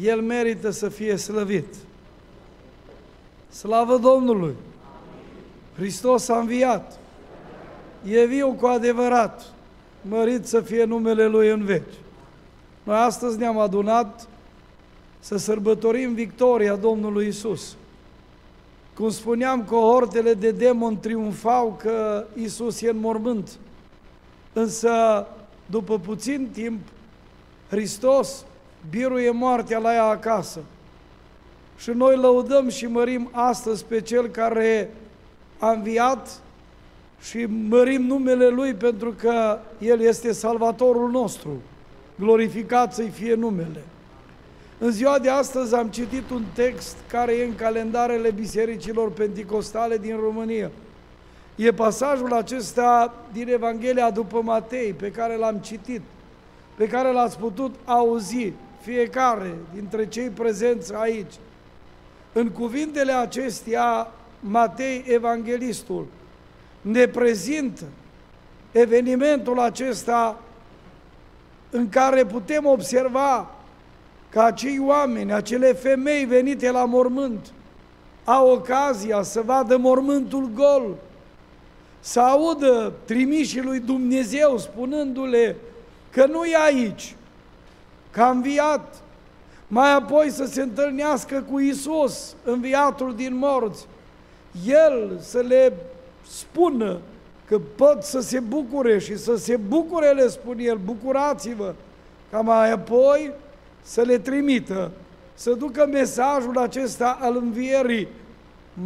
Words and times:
El 0.00 0.20
merită 0.20 0.70
să 0.70 0.88
fie 0.88 1.16
slăvit. 1.16 1.74
Slavă 3.48 3.96
Domnului! 3.96 4.54
Hristos 5.76 6.28
a 6.28 6.38
înviat. 6.38 6.98
E 8.04 8.24
viu 8.24 8.52
cu 8.52 8.66
adevărat. 8.66 9.52
Mărit 10.00 10.46
să 10.46 10.60
fie 10.60 10.84
numele 10.84 11.26
Lui 11.26 11.50
în 11.50 11.64
veci. 11.64 11.94
Noi 12.82 12.96
astăzi 12.96 13.38
ne-am 13.38 13.58
adunat 13.58 14.28
să 15.18 15.36
sărbătorim 15.36 16.14
victoria 16.14 16.76
Domnului 16.76 17.26
Isus. 17.26 17.76
Cum 18.94 19.10
spuneam, 19.10 19.64
cohortele 19.64 20.34
de 20.34 20.50
demon 20.50 20.98
triumfau 20.98 21.76
că 21.78 22.26
Isus 22.34 22.80
e 22.80 22.88
în 22.88 22.98
mormânt. 22.98 23.58
Însă, 24.52 25.26
după 25.66 25.98
puțin 25.98 26.48
timp, 26.52 26.80
Hristos 27.68 28.44
biruie 28.90 29.30
moartea 29.30 29.78
la 29.78 29.94
ea 29.94 30.04
acasă. 30.04 30.60
Și 31.76 31.90
noi 31.90 32.16
lăudăm 32.16 32.68
și 32.68 32.86
mărim 32.86 33.28
astăzi 33.32 33.84
pe 33.84 34.00
Cel 34.00 34.26
care 34.26 34.90
a 35.58 35.70
înviat 35.70 36.40
și 37.20 37.46
mărim 37.68 38.02
numele 38.02 38.48
Lui 38.48 38.74
pentru 38.74 39.14
că 39.18 39.58
El 39.78 40.00
este 40.00 40.32
Salvatorul 40.32 41.10
nostru. 41.10 41.50
Glorificat 42.18 42.94
să-i 42.94 43.08
fie 43.08 43.34
numele. 43.34 43.82
În 44.78 44.90
ziua 44.90 45.18
de 45.18 45.30
astăzi 45.30 45.74
am 45.74 45.88
citit 45.88 46.30
un 46.30 46.42
text 46.54 46.96
care 47.08 47.32
e 47.32 47.44
în 47.44 47.54
calendarele 47.54 48.30
bisericilor 48.30 49.10
penticostale 49.10 49.98
din 49.98 50.16
România. 50.20 50.70
E 51.56 51.72
pasajul 51.72 52.32
acesta 52.32 53.14
din 53.32 53.48
Evanghelia 53.48 54.10
după 54.10 54.40
Matei, 54.42 54.92
pe 54.92 55.10
care 55.10 55.36
l-am 55.36 55.56
citit, 55.56 56.00
pe 56.76 56.86
care 56.86 57.12
l-ați 57.12 57.38
putut 57.38 57.74
auzi 57.84 58.52
fiecare 58.86 59.54
dintre 59.74 60.08
cei 60.08 60.28
prezenți 60.28 60.94
aici. 60.94 61.34
În 62.32 62.48
cuvintele 62.48 63.12
acestea, 63.12 64.12
Matei, 64.40 65.04
evanghelistul, 65.06 66.06
ne 66.80 67.06
prezintă 67.06 67.84
evenimentul 68.72 69.58
acesta 69.58 70.40
în 71.70 71.88
care 71.88 72.24
putem 72.24 72.66
observa 72.66 73.50
că 74.30 74.40
acei 74.40 74.78
oameni, 74.78 75.32
acele 75.32 75.72
femei 75.72 76.24
venite 76.24 76.70
la 76.70 76.84
mormânt, 76.84 77.52
au 78.24 78.50
ocazia 78.50 79.22
să 79.22 79.40
vadă 79.40 79.76
mormântul 79.76 80.50
gol, 80.54 80.94
să 82.00 82.20
audă 82.20 82.92
trimișii 83.04 83.62
lui 83.62 83.80
Dumnezeu 83.80 84.58
spunându-le 84.58 85.56
că 86.10 86.26
nu 86.26 86.44
e 86.44 86.56
aici, 86.64 87.15
că 88.16 88.22
a 88.22 88.30
înviat, 88.30 88.94
mai 89.68 89.92
apoi 89.92 90.30
să 90.30 90.44
se 90.44 90.62
întâlnească 90.62 91.44
cu 91.50 91.58
Isus, 91.58 92.34
înviatul 92.44 93.14
din 93.14 93.36
morți, 93.36 93.86
El 94.66 95.18
să 95.20 95.38
le 95.38 95.72
spună 96.28 96.98
că 97.46 97.58
pot 97.58 98.02
să 98.02 98.20
se 98.20 98.40
bucure 98.40 98.98
și 98.98 99.18
să 99.18 99.36
se 99.36 99.56
bucure, 99.56 100.10
le 100.10 100.28
spune 100.28 100.62
El, 100.62 100.78
bucurați-vă, 100.84 101.74
ca 102.30 102.40
mai 102.40 102.70
apoi 102.70 103.32
să 103.82 104.00
le 104.00 104.18
trimită, 104.18 104.90
să 105.34 105.52
ducă 105.52 105.86
mesajul 105.92 106.58
acesta 106.58 107.18
al 107.20 107.36
învierii 107.36 108.08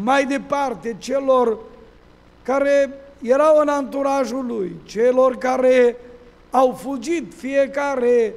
mai 0.03 0.25
departe 0.25 0.97
celor 0.99 1.59
care 2.43 2.91
erau 3.23 3.59
în 3.59 3.69
anturajul 3.69 4.47
lui, 4.47 4.77
celor 4.85 5.37
care 5.37 5.97
au 6.51 6.73
fugit 6.73 7.33
fiecare 7.37 8.35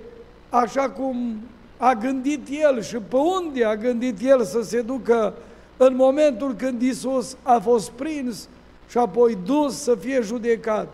așa 0.54 0.90
cum 0.90 1.42
a 1.78 1.94
gândit 1.94 2.48
el 2.50 2.82
și 2.82 2.96
pe 2.96 3.16
unde 3.16 3.66
a 3.66 3.76
gândit 3.76 4.18
el 4.22 4.44
să 4.44 4.62
se 4.62 4.82
ducă 4.82 5.34
în 5.78 5.96
momentul 5.96 6.54
când 6.54 6.82
Isus 6.82 7.38
a 7.44 7.60
fost 7.60 7.90
prins 7.90 8.48
și 8.90 8.98
apoi 8.98 9.38
dus 9.46 9.82
să 9.82 9.96
fie 9.96 10.22
judecat. 10.22 10.88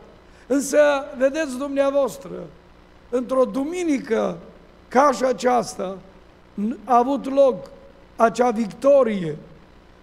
Însă, 0.48 0.78
vedeți 1.18 1.58
dumneavoastră, 1.58 2.32
într-o 3.10 3.46
duminică 3.46 4.38
ca 4.88 5.12
și 5.12 5.24
aceasta 5.24 5.98
a 6.84 6.98
avut 6.98 7.34
loc 7.34 7.72
acea 8.16 8.50
victorie, 8.52 9.38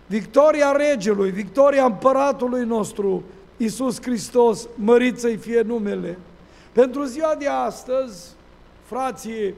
victoria 0.06 0.72
regelui, 0.72 1.30
victoria 1.30 1.84
împăratului 1.84 2.64
nostru, 2.64 3.22
Iisus 3.56 4.02
Hristos, 4.02 4.68
mărit 4.74 5.18
să-i 5.18 5.36
fie 5.36 5.60
numele. 5.60 6.18
Pentru 6.72 7.04
ziua 7.04 7.34
de 7.38 7.46
astăzi, 7.46 8.35
frații, 8.86 9.54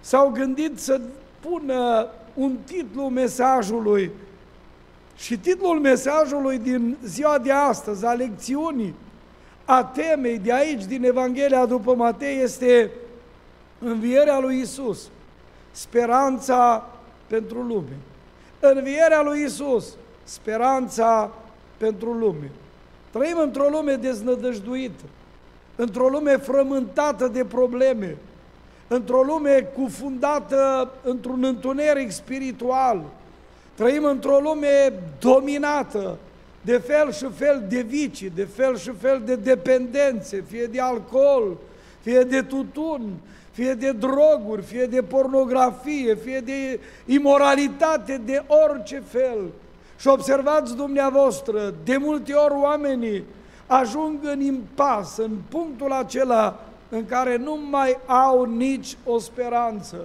s-au 0.00 0.30
gândit 0.30 0.78
să 0.78 1.00
pună 1.40 2.06
un 2.34 2.56
titlu 2.64 3.02
mesajului 3.02 4.10
și 5.16 5.38
titlul 5.38 5.80
mesajului 5.80 6.58
din 6.58 6.96
ziua 7.04 7.38
de 7.38 7.52
astăzi, 7.52 8.06
a 8.06 8.12
lecțiunii, 8.12 8.94
a 9.64 9.84
temei 9.84 10.38
de 10.38 10.52
aici, 10.52 10.84
din 10.84 11.04
Evanghelia 11.04 11.66
după 11.66 11.94
Matei, 11.94 12.42
este 12.42 12.90
învierea 13.78 14.38
lui 14.38 14.60
Isus, 14.60 15.08
speranța 15.70 16.90
pentru 17.26 17.62
lume. 17.62 17.96
Învierea 18.60 19.22
lui 19.22 19.42
Isus, 19.42 19.96
speranța 20.24 21.30
pentru 21.76 22.12
lume. 22.12 22.50
Trăim 23.10 23.38
într-o 23.38 23.68
lume 23.68 23.94
deznădăjduită, 23.94 25.04
într-o 25.76 26.08
lume 26.08 26.36
frământată 26.36 27.28
de 27.28 27.44
probleme, 27.44 28.16
într-o 28.88 29.22
lume 29.22 29.68
cufundată 29.74 30.90
într-un 31.02 31.44
întuneric 31.44 32.10
spiritual. 32.10 33.02
Trăim 33.74 34.04
într-o 34.04 34.38
lume 34.42 34.92
dominată 35.18 36.18
de 36.60 36.78
fel 36.78 37.12
și 37.12 37.26
fel 37.34 37.64
de 37.68 37.80
vicii, 37.80 38.30
de 38.34 38.44
fel 38.44 38.76
și 38.76 38.90
fel 39.00 39.22
de 39.24 39.36
dependențe, 39.36 40.44
fie 40.48 40.64
de 40.64 40.80
alcool, 40.80 41.56
fie 42.00 42.20
de 42.20 42.42
tutun, 42.42 43.12
fie 43.50 43.74
de 43.74 43.92
droguri, 43.92 44.62
fie 44.62 44.86
de 44.86 45.02
pornografie, 45.02 46.14
fie 46.14 46.40
de 46.40 46.80
imoralitate, 47.06 48.20
de 48.24 48.42
orice 48.46 49.02
fel. 49.06 49.38
Și 49.98 50.08
observați 50.08 50.76
dumneavoastră, 50.76 51.74
de 51.84 51.96
multe 51.96 52.32
ori 52.32 52.54
oamenii 52.54 53.24
ajung 53.66 54.18
în 54.22 54.40
impas, 54.40 55.16
în 55.16 55.30
punctul 55.48 55.92
acela 55.92 56.64
în 56.94 57.06
care 57.06 57.36
nu 57.36 57.58
mai 57.70 57.98
au 58.06 58.44
nici 58.44 58.96
o 59.04 59.18
speranță. 59.18 59.96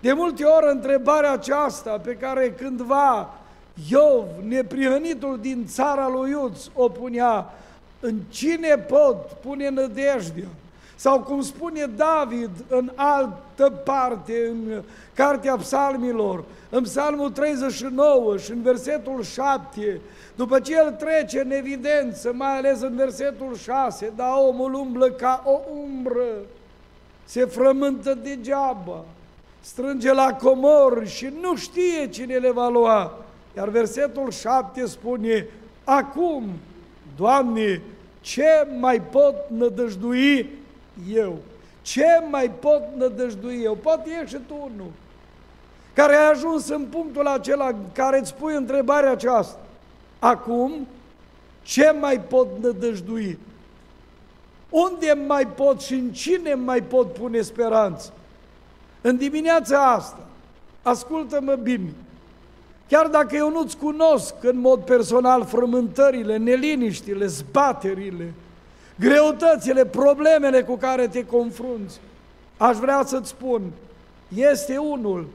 De 0.00 0.12
multe 0.12 0.44
ori 0.44 0.66
întrebarea 0.70 1.32
aceasta 1.32 1.90
pe 1.90 2.12
care 2.12 2.54
cândva 2.58 3.34
Iov, 3.88 4.24
neprihănitul 4.48 5.38
din 5.40 5.66
țara 5.66 6.08
lui 6.08 6.30
Iuț, 6.30 6.66
o 6.74 6.88
punea, 6.88 7.54
în 8.00 8.14
cine 8.28 8.76
pot 8.76 9.16
pune 9.42 9.68
nădejdea? 9.68 10.48
Sau 10.96 11.20
cum 11.20 11.42
spune 11.42 11.84
David 11.96 12.50
în 12.68 12.92
altă 12.94 13.70
parte, 13.84 14.48
în 14.50 14.82
Cartea 15.14 15.56
Psalmilor, 15.56 16.44
în 16.68 16.82
Psalmul 16.82 17.30
39 17.30 18.36
și 18.36 18.50
în 18.50 18.62
versetul 18.62 19.22
7, 19.22 20.00
după 20.40 20.60
ce 20.60 20.76
el 20.76 20.92
trece 20.92 21.40
în 21.40 21.50
evidență, 21.50 22.32
mai 22.32 22.56
ales 22.56 22.80
în 22.80 22.96
versetul 22.96 23.56
6, 23.56 24.12
da, 24.16 24.38
omul 24.38 24.74
umblă 24.74 25.10
ca 25.10 25.42
o 25.44 25.60
umbră, 25.72 26.26
se 27.24 27.44
frământă 27.44 28.14
degeaba, 28.14 29.04
strânge 29.60 30.12
la 30.12 30.34
comor 30.34 31.06
și 31.06 31.32
nu 31.40 31.56
știe 31.56 32.08
cine 32.08 32.36
le 32.36 32.50
va 32.50 32.68
lua. 32.68 33.24
Iar 33.56 33.68
versetul 33.68 34.30
7 34.30 34.86
spune, 34.86 35.46
acum, 35.84 36.44
Doamne, 37.16 37.82
ce 38.20 38.66
mai 38.78 39.00
pot 39.00 39.34
nădăjdui 39.48 40.50
eu? 41.14 41.38
Ce 41.82 42.06
mai 42.30 42.50
pot 42.50 42.82
nădăjdui 42.96 43.60
eu? 43.62 43.74
Poate 43.74 44.10
e 44.22 44.26
și 44.26 44.38
tu 44.46 44.70
unul 44.74 44.90
care 45.94 46.14
ai 46.14 46.30
ajuns 46.30 46.68
în 46.68 46.84
punctul 46.84 47.26
acela 47.26 47.66
în 47.66 47.76
care 47.92 48.18
îți 48.18 48.34
pui 48.34 48.54
întrebarea 48.54 49.10
aceasta. 49.10 49.58
Acum, 50.20 50.86
ce 51.62 51.96
mai 52.00 52.20
pot 52.20 52.48
nădăjdui? 52.60 53.38
Unde 54.68 55.18
mai 55.26 55.46
pot 55.46 55.80
și 55.80 55.94
în 55.94 56.10
cine 56.10 56.54
mai 56.54 56.82
pot 56.82 57.12
pune 57.12 57.40
speranță? 57.40 58.12
În 59.00 59.16
dimineața 59.16 59.92
asta, 59.92 60.26
ascultă-mă 60.82 61.54
bine, 61.54 61.92
chiar 62.88 63.06
dacă 63.06 63.36
eu 63.36 63.50
nu-ți 63.50 63.76
cunosc 63.76 64.34
în 64.40 64.58
mod 64.58 64.80
personal 64.80 65.44
frământările, 65.44 66.36
neliniștile, 66.36 67.26
zbaterile, 67.26 68.32
greutățile, 68.98 69.86
problemele 69.86 70.62
cu 70.62 70.76
care 70.76 71.08
te 71.08 71.26
confrunți, 71.26 72.00
aș 72.56 72.76
vrea 72.76 73.02
să-ți 73.04 73.28
spun, 73.28 73.62
este 74.34 74.76
unul 74.76 75.26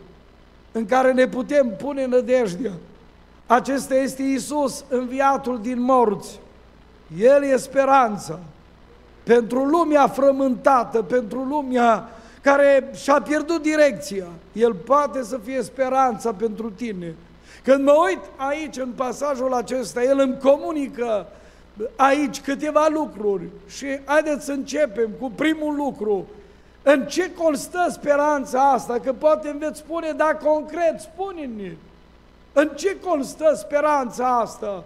în 0.72 0.86
care 0.86 1.14
ne 1.14 1.28
putem 1.28 1.76
pune 1.78 2.06
nădejdea. 2.06 2.72
Acesta 3.48 3.96
este 3.96 4.24
Isus, 4.24 4.86
înviatul 4.90 5.60
din 5.62 5.82
morți. 5.82 6.40
El 7.18 7.44
e 7.44 7.58
speranța 7.58 8.40
pentru 9.24 9.64
lumea 9.64 10.08
frământată, 10.08 11.02
pentru 11.02 11.44
lumea 11.44 12.10
care 12.42 12.90
și-a 12.94 13.22
pierdut 13.22 13.62
direcția, 13.62 14.26
el 14.54 14.74
poate 14.74 15.24
să 15.24 15.40
fie 15.44 15.62
speranța 15.62 16.34
pentru 16.34 16.72
tine. 16.72 17.16
Când 17.64 17.84
mă 17.84 17.94
uit 18.08 18.20
aici, 18.36 18.78
în 18.78 18.90
pasajul 18.96 19.54
acesta, 19.54 20.04
el 20.04 20.20
îmi 20.20 20.38
comunică 20.44 21.28
aici 21.96 22.42
câteva 22.42 22.88
lucruri 22.90 23.44
și 23.68 24.00
haideți 24.06 24.46
să 24.46 24.52
începem 24.52 25.10
cu 25.20 25.32
primul 25.36 25.76
lucru. 25.76 26.28
În 26.84 27.06
ce 27.06 27.34
constă 27.34 27.88
speranța 27.90 28.72
asta? 28.72 29.00
Că 29.00 29.14
poate 29.14 29.50
îmi 29.50 29.60
veți 29.60 29.80
spune, 29.80 30.12
da, 30.12 30.38
concret, 30.44 31.00
spune-ne. 31.00 31.72
În 32.58 32.70
ce 32.76 32.98
constă 33.00 33.54
speranța 33.58 34.40
asta? 34.40 34.84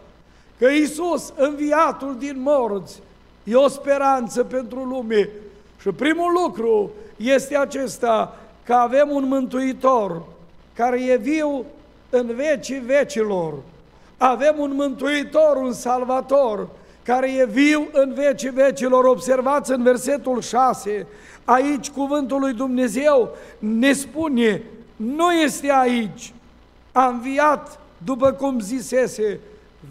Că 0.58 0.70
Iisus, 0.70 1.34
înviatul 1.36 2.16
din 2.18 2.42
morți, 2.42 3.00
e 3.44 3.56
o 3.56 3.68
speranță 3.68 4.44
pentru 4.44 4.84
lume. 4.84 5.30
Și 5.82 5.90
primul 5.90 6.32
lucru 6.44 6.92
este 7.18 7.58
acesta, 7.58 8.38
că 8.64 8.74
avem 8.74 9.10
un 9.12 9.28
Mântuitor 9.28 10.22
care 10.74 11.04
e 11.04 11.18
viu 11.18 11.66
în 12.10 12.36
vecii 12.36 12.80
vecilor. 12.80 13.54
Avem 14.18 14.56
un 14.58 14.74
Mântuitor, 14.74 15.56
un 15.56 15.74
Salvator, 15.74 16.68
care 17.04 17.32
e 17.32 17.46
viu 17.46 17.88
în 17.92 18.14
vecii 18.14 18.50
vecilor. 18.50 19.06
Observați 19.06 19.72
în 19.72 19.84
versetul 19.84 20.42
6, 20.42 21.08
aici 21.46 21.90
cuvântul 21.90 22.40
lui 22.40 22.54
Dumnezeu 22.54 23.30
ne 23.60 23.94
spune, 23.94 24.64
nu 24.96 25.32
este 25.32 25.72
aici, 25.72 26.34
a 27.00 27.08
înviat 27.08 27.80
după 27.98 28.32
cum 28.32 28.60
zisese, 28.60 29.40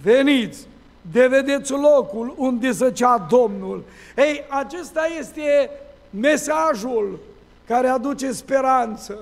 veniți, 0.02 0.66
de 1.12 1.26
vedeți 1.26 1.72
locul 1.72 2.34
unde 2.36 2.70
zăcea 2.70 3.26
Domnul. 3.30 3.84
Ei, 4.16 4.44
acesta 4.48 5.00
este 5.18 5.70
mesajul 6.10 7.18
care 7.66 7.88
aduce 7.88 8.32
speranță. 8.32 9.18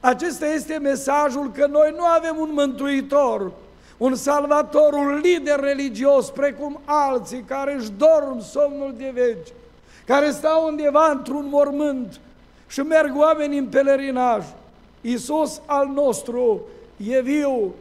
Acesta 0.00 0.46
este 0.46 0.78
mesajul 0.78 1.50
că 1.50 1.66
noi 1.66 1.94
nu 1.96 2.04
avem 2.04 2.36
un 2.38 2.50
mântuitor, 2.52 3.52
un 3.96 4.14
salvator, 4.14 4.92
un 4.92 5.20
lider 5.22 5.60
religios 5.60 6.30
precum 6.30 6.80
alții 6.84 7.44
care 7.48 7.74
își 7.74 7.90
dorm 7.90 8.40
somnul 8.40 8.94
de 8.96 9.10
veci, 9.14 9.48
care 10.06 10.30
stau 10.30 10.66
undeva 10.66 11.10
într-un 11.10 11.46
mormânt 11.48 12.20
și 12.66 12.80
merg 12.80 13.16
oameni 13.16 13.58
în 13.58 13.66
pelerinaj. 13.66 14.44
Iisus 15.00 15.60
al 15.66 15.86
nostru 15.86 16.60
e 17.08 17.20
viu, 17.20 17.74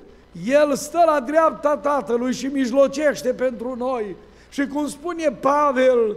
El 0.45 0.75
stă 0.75 1.03
la 1.05 1.19
dreapta 1.19 1.77
Tatălui 1.77 2.33
și 2.33 2.45
mijlocește 2.45 3.29
pentru 3.33 3.75
noi. 3.75 4.15
Și 4.49 4.67
cum 4.67 4.87
spune 4.87 5.31
Pavel 5.39 6.15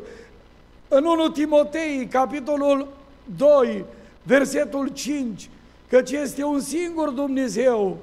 în 0.89 1.05
1 1.05 1.29
Timotei, 1.29 2.09
capitolul 2.11 2.87
2, 3.37 3.85
versetul 4.23 4.89
5, 4.89 5.51
căci 5.89 6.11
este 6.11 6.45
un 6.45 6.61
singur 6.61 7.09
Dumnezeu 7.09 7.97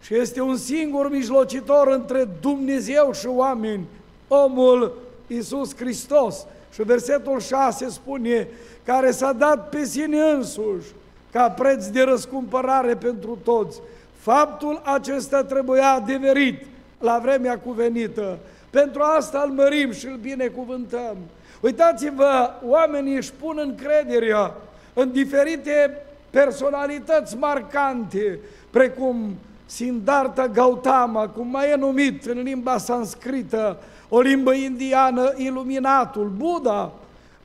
și 0.00 0.14
este 0.14 0.40
un 0.40 0.56
singur 0.56 1.10
mijlocitor 1.10 1.88
între 1.88 2.28
Dumnezeu 2.40 3.12
și 3.12 3.26
oameni, 3.26 3.86
omul 4.28 4.98
Iisus 5.26 5.76
Hristos. 5.76 6.46
Și 6.72 6.82
versetul 6.82 7.40
6 7.40 7.88
spune, 7.88 8.48
care 8.84 9.10
s-a 9.10 9.32
dat 9.32 9.68
pe 9.68 9.84
sine 9.84 10.20
însuși 10.20 10.86
ca 11.32 11.50
preț 11.50 11.86
de 11.86 12.02
răscumpărare 12.02 12.94
pentru 12.94 13.38
toți. 13.44 13.80
Faptul 14.18 14.80
acesta 14.84 15.44
trebuia 15.44 15.92
adeverit 15.92 16.64
la 17.00 17.18
vremea 17.22 17.58
cuvenită. 17.58 18.38
Pentru 18.70 19.02
asta 19.02 19.42
îl 19.46 19.52
mărim 19.52 19.92
și 19.92 20.06
îl 20.06 20.16
binecuvântăm. 20.16 21.16
Uitați-vă, 21.60 22.50
oamenii 22.64 23.16
își 23.16 23.32
pun 23.32 23.58
încrederea 23.60 24.54
în 24.94 25.12
diferite 25.12 26.02
personalități 26.30 27.36
marcante, 27.36 28.38
precum 28.70 29.36
Siddhartha 29.66 30.46
Gautama, 30.46 31.28
cum 31.28 31.48
mai 31.48 31.70
e 31.70 31.74
numit 31.74 32.24
în 32.24 32.42
limba 32.42 32.78
sanscrită, 32.78 33.76
o 34.08 34.20
limbă 34.20 34.52
indiană, 34.52 35.32
iluminatul, 35.36 36.32
Buddha, 36.36 36.92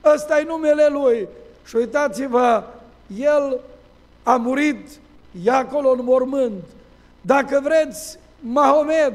ăsta 0.04 0.38
e 0.38 0.44
numele 0.44 0.86
lui. 0.90 1.28
Și 1.66 1.76
uitați-vă, 1.76 2.64
el 3.18 3.60
a 4.22 4.36
murit, 4.36 4.88
e 5.44 5.50
acolo 5.50 5.90
în 5.90 6.00
mormânt. 6.02 6.64
Dacă 7.20 7.60
vreți, 7.62 8.18
Mahomed, 8.40 9.14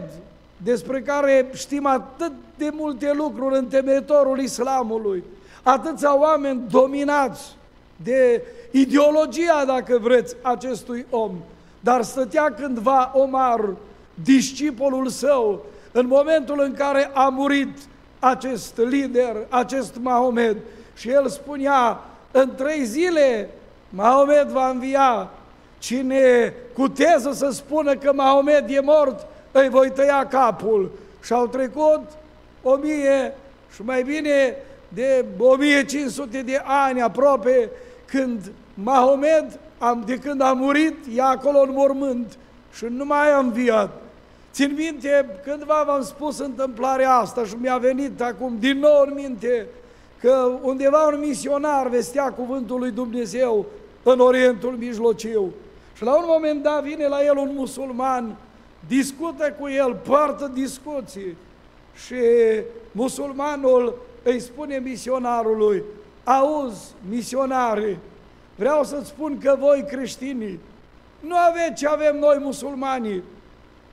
despre 0.64 1.02
care 1.02 1.50
știm 1.54 1.86
atât 1.86 2.32
de 2.58 2.70
multe 2.74 3.14
lucruri 3.14 3.58
în 3.58 3.68
temetorul 3.68 4.40
islamului, 4.40 5.24
atâția 5.64 6.18
oameni 6.18 6.62
dominați 6.70 7.56
de 8.04 8.42
ideologia, 8.72 9.64
dacă 9.66 9.98
vreți, 9.98 10.36
acestui 10.42 11.06
om. 11.10 11.32
Dar 11.80 12.02
stătea 12.02 12.54
cândva 12.54 13.12
Omar, 13.16 13.70
discipolul 14.24 15.08
său, 15.08 15.66
în 15.92 16.08
momentul 16.08 16.62
în 16.62 16.74
care 16.74 17.12
a 17.14 17.30
murit 17.30 17.78
acest 18.20 18.78
lider, 18.78 19.36
acest 19.50 19.96
Mahomed, 20.02 20.58
și 20.96 21.10
el 21.10 21.28
spunea, 21.28 22.00
în 22.32 22.56
trei 22.56 22.86
zile 22.86 23.50
Mahomed 23.90 24.48
va 24.48 24.70
învia. 24.70 25.30
Cine 25.78 26.54
cuteză 26.74 27.32
să 27.34 27.50
spună 27.52 27.96
că 27.96 28.14
Mahomed 28.14 28.70
e 28.70 28.80
mort, 28.80 29.28
îi 29.52 29.70
voi 29.70 29.92
tăia 29.92 30.28
capul. 30.28 30.92
Și 31.24 31.34
au 31.34 31.48
trecut 31.48 32.02
o 32.64 32.76
mie 32.76 33.36
și 33.74 33.82
mai 33.82 34.04
bine 34.04 34.56
de 34.88 35.26
1500 35.38 36.42
de 36.42 36.62
ani 36.64 37.02
aproape 37.02 37.70
când 38.06 38.52
Mahomed, 38.74 39.60
de 40.06 40.16
când 40.18 40.42
a 40.42 40.54
murit, 40.54 40.96
e 41.16 41.22
acolo 41.22 41.60
în 41.60 41.72
mormânt 41.72 42.38
și 42.74 42.86
nu 42.90 43.06
mai 43.06 43.32
a 43.32 43.38
înviat. 43.38 43.90
Țin 44.52 44.74
minte, 44.78 45.40
cândva 45.44 45.84
v-am 45.86 46.04
spus 46.04 46.40
întâmplarea 46.40 47.14
asta 47.14 47.44
și 47.44 47.56
mi-a 47.62 47.78
venit 47.78 48.22
acum 48.22 48.56
din 48.60 48.80
nou 48.80 49.04
în 49.08 49.14
minte 49.16 49.66
că 50.20 50.52
undeva 50.62 51.08
un 51.08 51.20
misionar 51.20 51.88
vestea 51.88 52.32
cuvântul 52.32 52.80
lui 52.80 52.92
Dumnezeu 52.92 53.66
în 54.04 54.20
Orientul 54.20 54.76
Mijlociu. 54.78 55.54
Și 55.98 56.04
la 56.04 56.16
un 56.16 56.24
moment 56.28 56.64
dat 56.64 56.84
vine 56.84 57.08
la 57.08 57.24
el 57.24 57.38
un 57.38 57.52
musulman, 57.54 58.36
discută 58.88 59.56
cu 59.60 59.68
el, 59.68 59.96
poartă 59.96 60.52
discuții 60.54 61.38
și 62.06 62.16
musulmanul 62.92 63.98
îi 64.24 64.40
spune 64.40 64.78
misionarului, 64.78 65.84
auzi, 66.24 66.94
misionare, 67.10 68.00
vreau 68.56 68.84
să-ți 68.84 69.08
spun 69.08 69.38
că 69.38 69.56
voi 69.60 69.86
creștinii 69.88 70.60
nu 71.20 71.36
aveți 71.36 71.74
ce 71.74 71.88
avem 71.88 72.20
noi 72.20 72.38
musulmanii, 72.42 73.24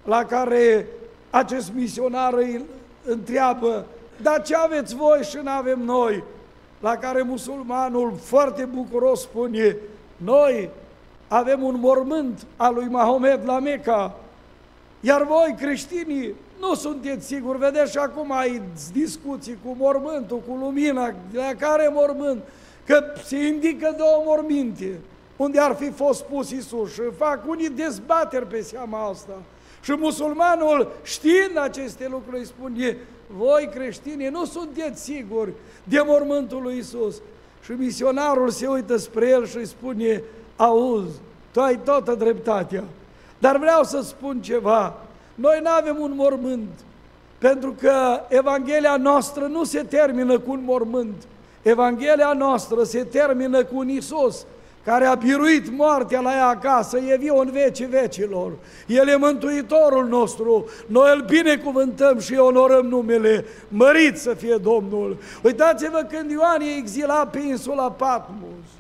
la 0.04 0.24
care 0.24 0.86
acest 1.30 1.72
misionar 1.74 2.32
îi 2.32 2.64
întreabă, 3.04 3.86
dar 4.22 4.42
ce 4.42 4.54
aveți 4.54 4.94
voi 4.94 5.22
și 5.22 5.38
nu 5.42 5.50
avem 5.50 5.80
noi? 5.80 6.24
La 6.80 6.96
care 6.96 7.22
musulmanul 7.22 8.12
foarte 8.22 8.64
bucuros 8.64 9.20
spune, 9.20 9.76
noi 10.16 10.70
avem 11.28 11.62
un 11.62 11.76
mormânt 11.78 12.46
al 12.56 12.74
lui 12.74 12.86
Mahomed 12.86 13.40
la 13.44 13.58
Meca, 13.58 14.16
iar 15.00 15.22
voi 15.22 15.54
creștinii 15.58 16.34
nu 16.60 16.74
sunteți 16.74 17.26
siguri, 17.26 17.58
vedeți 17.58 17.90
și 17.90 17.98
acum 17.98 18.32
ai 18.32 18.62
discuții 18.92 19.58
cu 19.64 19.76
mormântul, 19.78 20.42
cu 20.48 20.54
lumina, 20.54 21.14
la 21.32 21.50
care 21.58 21.90
mormânt, 21.92 22.42
că 22.86 23.04
se 23.24 23.46
indică 23.46 23.94
două 23.96 24.22
morminte, 24.24 25.00
unde 25.36 25.58
ar 25.58 25.74
fi 25.74 25.90
fost 25.90 26.24
pus 26.24 26.50
Isus 26.50 26.92
și 26.92 27.00
fac 27.16 27.48
unii 27.48 27.68
dezbateri 27.68 28.46
pe 28.46 28.60
seama 28.60 29.08
asta. 29.08 29.42
Și 29.82 29.96
musulmanul, 29.98 30.92
știind 31.02 31.58
aceste 31.58 32.08
lucruri, 32.10 32.38
îi 32.38 32.46
spune, 32.46 32.96
voi 33.26 33.70
creștini 33.74 34.28
nu 34.28 34.44
sunteți 34.44 35.02
siguri 35.02 35.52
de 35.84 36.02
mormântul 36.06 36.62
lui 36.62 36.78
Isus. 36.78 37.20
Și 37.64 37.72
misionarul 37.72 38.50
se 38.50 38.66
uită 38.66 38.96
spre 38.96 39.28
el 39.28 39.46
și 39.46 39.56
îi 39.56 39.66
spune, 39.66 40.22
auzi, 40.56 41.18
tu 41.52 41.60
ai 41.60 41.78
toată 41.84 42.14
dreptatea, 42.14 42.84
dar 43.38 43.58
vreau 43.58 43.82
să 43.82 44.00
spun 44.02 44.40
ceva, 44.42 44.94
noi 45.34 45.60
nu 45.62 45.70
avem 45.70 45.96
un 46.00 46.12
mormânt, 46.14 46.70
pentru 47.38 47.74
că 47.80 48.20
Evanghelia 48.28 48.96
noastră 48.96 49.44
nu 49.44 49.64
se 49.64 49.82
termină 49.82 50.38
cu 50.38 50.50
un 50.50 50.62
mormânt. 50.64 51.22
Evanghelia 51.62 52.32
noastră 52.32 52.82
se 52.82 53.04
termină 53.04 53.64
cu 53.64 53.76
un 53.76 53.88
Isus 53.88 54.46
care 54.84 55.04
a 55.04 55.14
biruit 55.14 55.76
moartea 55.76 56.20
la 56.20 56.32
ea 56.32 56.46
acasă, 56.46 56.98
e 56.98 57.16
viu 57.16 57.36
în 57.36 57.50
vecii 57.50 57.86
vecilor. 57.86 58.52
El 58.86 59.08
e 59.08 59.16
Mântuitorul 59.16 60.06
nostru, 60.08 60.68
noi 60.86 61.12
îl 61.14 61.22
binecuvântăm 61.22 62.18
și 62.18 62.34
onorăm 62.34 62.86
numele, 62.86 63.44
mărit 63.68 64.18
să 64.18 64.34
fie 64.34 64.56
Domnul. 64.56 65.16
Uitați-vă 65.42 66.06
când 66.10 66.30
Ioan 66.30 66.60
e 66.60 66.76
exilat 66.78 67.30
pe 67.30 67.38
insula 67.38 67.90
Patmos. 67.90 68.73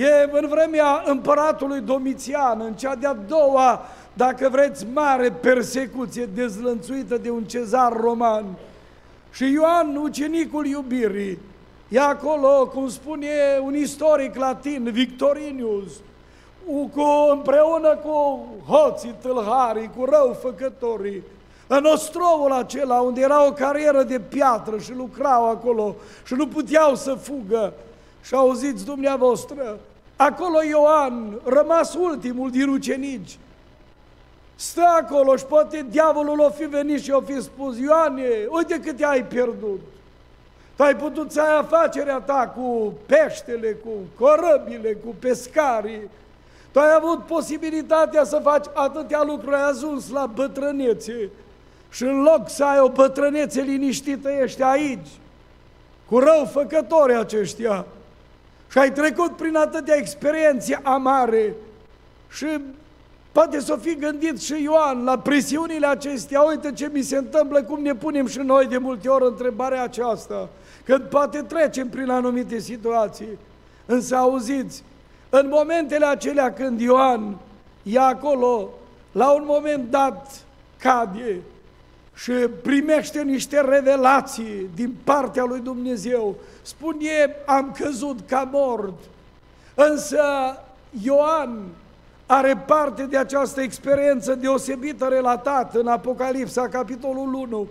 E 0.00 0.28
în 0.32 0.46
vremea 0.48 1.02
împăratului 1.06 1.80
Domitian, 1.80 2.60
în 2.60 2.72
cea 2.72 2.94
de-a 2.94 3.16
doua 3.28 3.82
dacă 4.12 4.48
vreți, 4.48 4.86
mare 4.92 5.30
persecuție 5.30 6.28
dezlănțuită 6.34 7.18
de 7.18 7.30
un 7.30 7.44
cezar 7.44 7.92
roman. 7.92 8.44
Și 9.32 9.52
Ioan, 9.52 9.96
ucenicul 9.96 10.66
iubirii, 10.66 11.38
E 11.88 12.00
acolo, 12.00 12.66
cum 12.66 12.88
spune 12.88 13.28
un 13.62 13.76
istoric 13.76 14.36
latin, 14.36 14.90
Victorinius, 14.92 15.92
cu, 16.66 17.02
împreună 17.30 17.96
cu 17.96 18.46
hoții 18.66 19.14
tâlharii, 19.20 19.90
cu 19.96 20.04
răufăcătorii, 20.04 21.22
în 21.66 21.84
ostrovul 21.84 22.52
acela 22.52 23.00
unde 23.00 23.20
era 23.20 23.46
o 23.46 23.52
carieră 23.52 24.02
de 24.02 24.20
piatră 24.20 24.78
și 24.78 24.94
lucrau 24.94 25.50
acolo 25.50 25.94
și 26.24 26.34
nu 26.34 26.46
puteau 26.46 26.94
să 26.94 27.14
fugă. 27.14 27.72
Și 28.22 28.34
auziți 28.34 28.84
dumneavoastră, 28.84 29.78
acolo 30.22 30.62
Ioan, 30.62 31.40
rămas 31.44 31.94
ultimul 31.94 32.50
din 32.50 32.68
ucenici, 32.68 33.38
stă 34.54 34.82
acolo 35.00 35.36
și 35.36 35.44
poate 35.44 35.86
diavolul 35.90 36.40
o 36.40 36.50
fi 36.50 36.64
venit 36.64 37.02
și 37.02 37.10
o 37.10 37.20
fi 37.20 37.42
spus, 37.42 37.78
Ioane, 37.78 38.28
uite 38.48 38.80
cât 38.80 39.02
ai 39.02 39.24
pierdut. 39.24 39.80
Tu 40.76 40.82
ai 40.82 40.96
putut 40.96 41.32
să 41.32 41.40
ai 41.40 41.56
afacerea 41.56 42.18
ta 42.18 42.52
cu 42.56 42.92
peștele, 43.06 43.72
cu 43.72 43.90
corăbile, 44.18 44.92
cu 44.92 45.14
pescarii. 45.18 46.10
Tu 46.70 46.78
ai 46.78 46.94
avut 46.96 47.24
posibilitatea 47.24 48.24
să 48.24 48.40
faci 48.42 48.64
atâtea 48.74 49.22
lucruri, 49.22 49.54
ai 49.54 49.68
ajuns 49.68 50.10
la 50.10 50.26
bătrânețe. 50.26 51.30
Și 51.90 52.02
în 52.02 52.22
loc 52.22 52.48
să 52.48 52.64
ai 52.64 52.78
o 52.78 52.88
bătrânețe 52.88 53.60
liniștită, 53.60 54.30
ești 54.30 54.62
aici, 54.62 55.08
cu 56.08 56.18
rău 56.18 56.44
făcători 56.52 57.14
aceștia. 57.14 57.86
Și 58.70 58.78
ai 58.78 58.92
trecut 58.92 59.36
prin 59.36 59.56
atâtea 59.56 59.96
experiențe 59.96 60.80
amare 60.82 61.54
și 62.30 62.46
poate 63.32 63.60
să 63.60 63.76
fi 63.76 63.94
gândit 63.94 64.40
și 64.40 64.62
Ioan 64.62 65.04
la 65.04 65.18
presiunile 65.18 65.86
acestea, 65.86 66.40
uite 66.40 66.72
ce 66.72 66.90
mi 66.92 67.02
se 67.02 67.16
întâmplă, 67.16 67.62
cum 67.62 67.82
ne 67.82 67.94
punem 67.94 68.26
și 68.26 68.38
noi 68.38 68.66
de 68.66 68.78
multe 68.78 69.08
ori 69.08 69.24
întrebarea 69.24 69.82
aceasta, 69.82 70.48
când 70.84 71.00
poate 71.00 71.42
trecem 71.42 71.88
prin 71.88 72.10
anumite 72.10 72.58
situații. 72.58 73.38
Însă 73.86 74.16
auziți, 74.16 74.84
în 75.30 75.48
momentele 75.50 76.06
acelea 76.06 76.52
când 76.52 76.80
Ioan 76.80 77.36
e 77.82 77.98
acolo, 77.98 78.68
la 79.12 79.30
un 79.30 79.42
moment 79.46 79.90
dat 79.90 80.44
cade 80.78 81.40
și 82.22 82.32
primește 82.62 83.22
niște 83.22 83.60
revelații 83.60 84.70
din 84.74 84.94
partea 85.04 85.44
lui 85.44 85.60
Dumnezeu. 85.60 86.36
Spune, 86.62 87.36
am 87.46 87.76
căzut 87.78 88.18
ca 88.28 88.48
mort. 88.52 88.98
Însă 89.74 90.22
Ioan 91.02 91.62
are 92.26 92.64
parte 92.66 93.02
de 93.02 93.16
această 93.16 93.60
experiență 93.60 94.34
deosebită 94.34 95.04
relatată 95.04 95.78
în 95.80 95.86
Apocalipsa, 95.86 96.68
capitolul 96.68 97.34
1. 97.34 97.68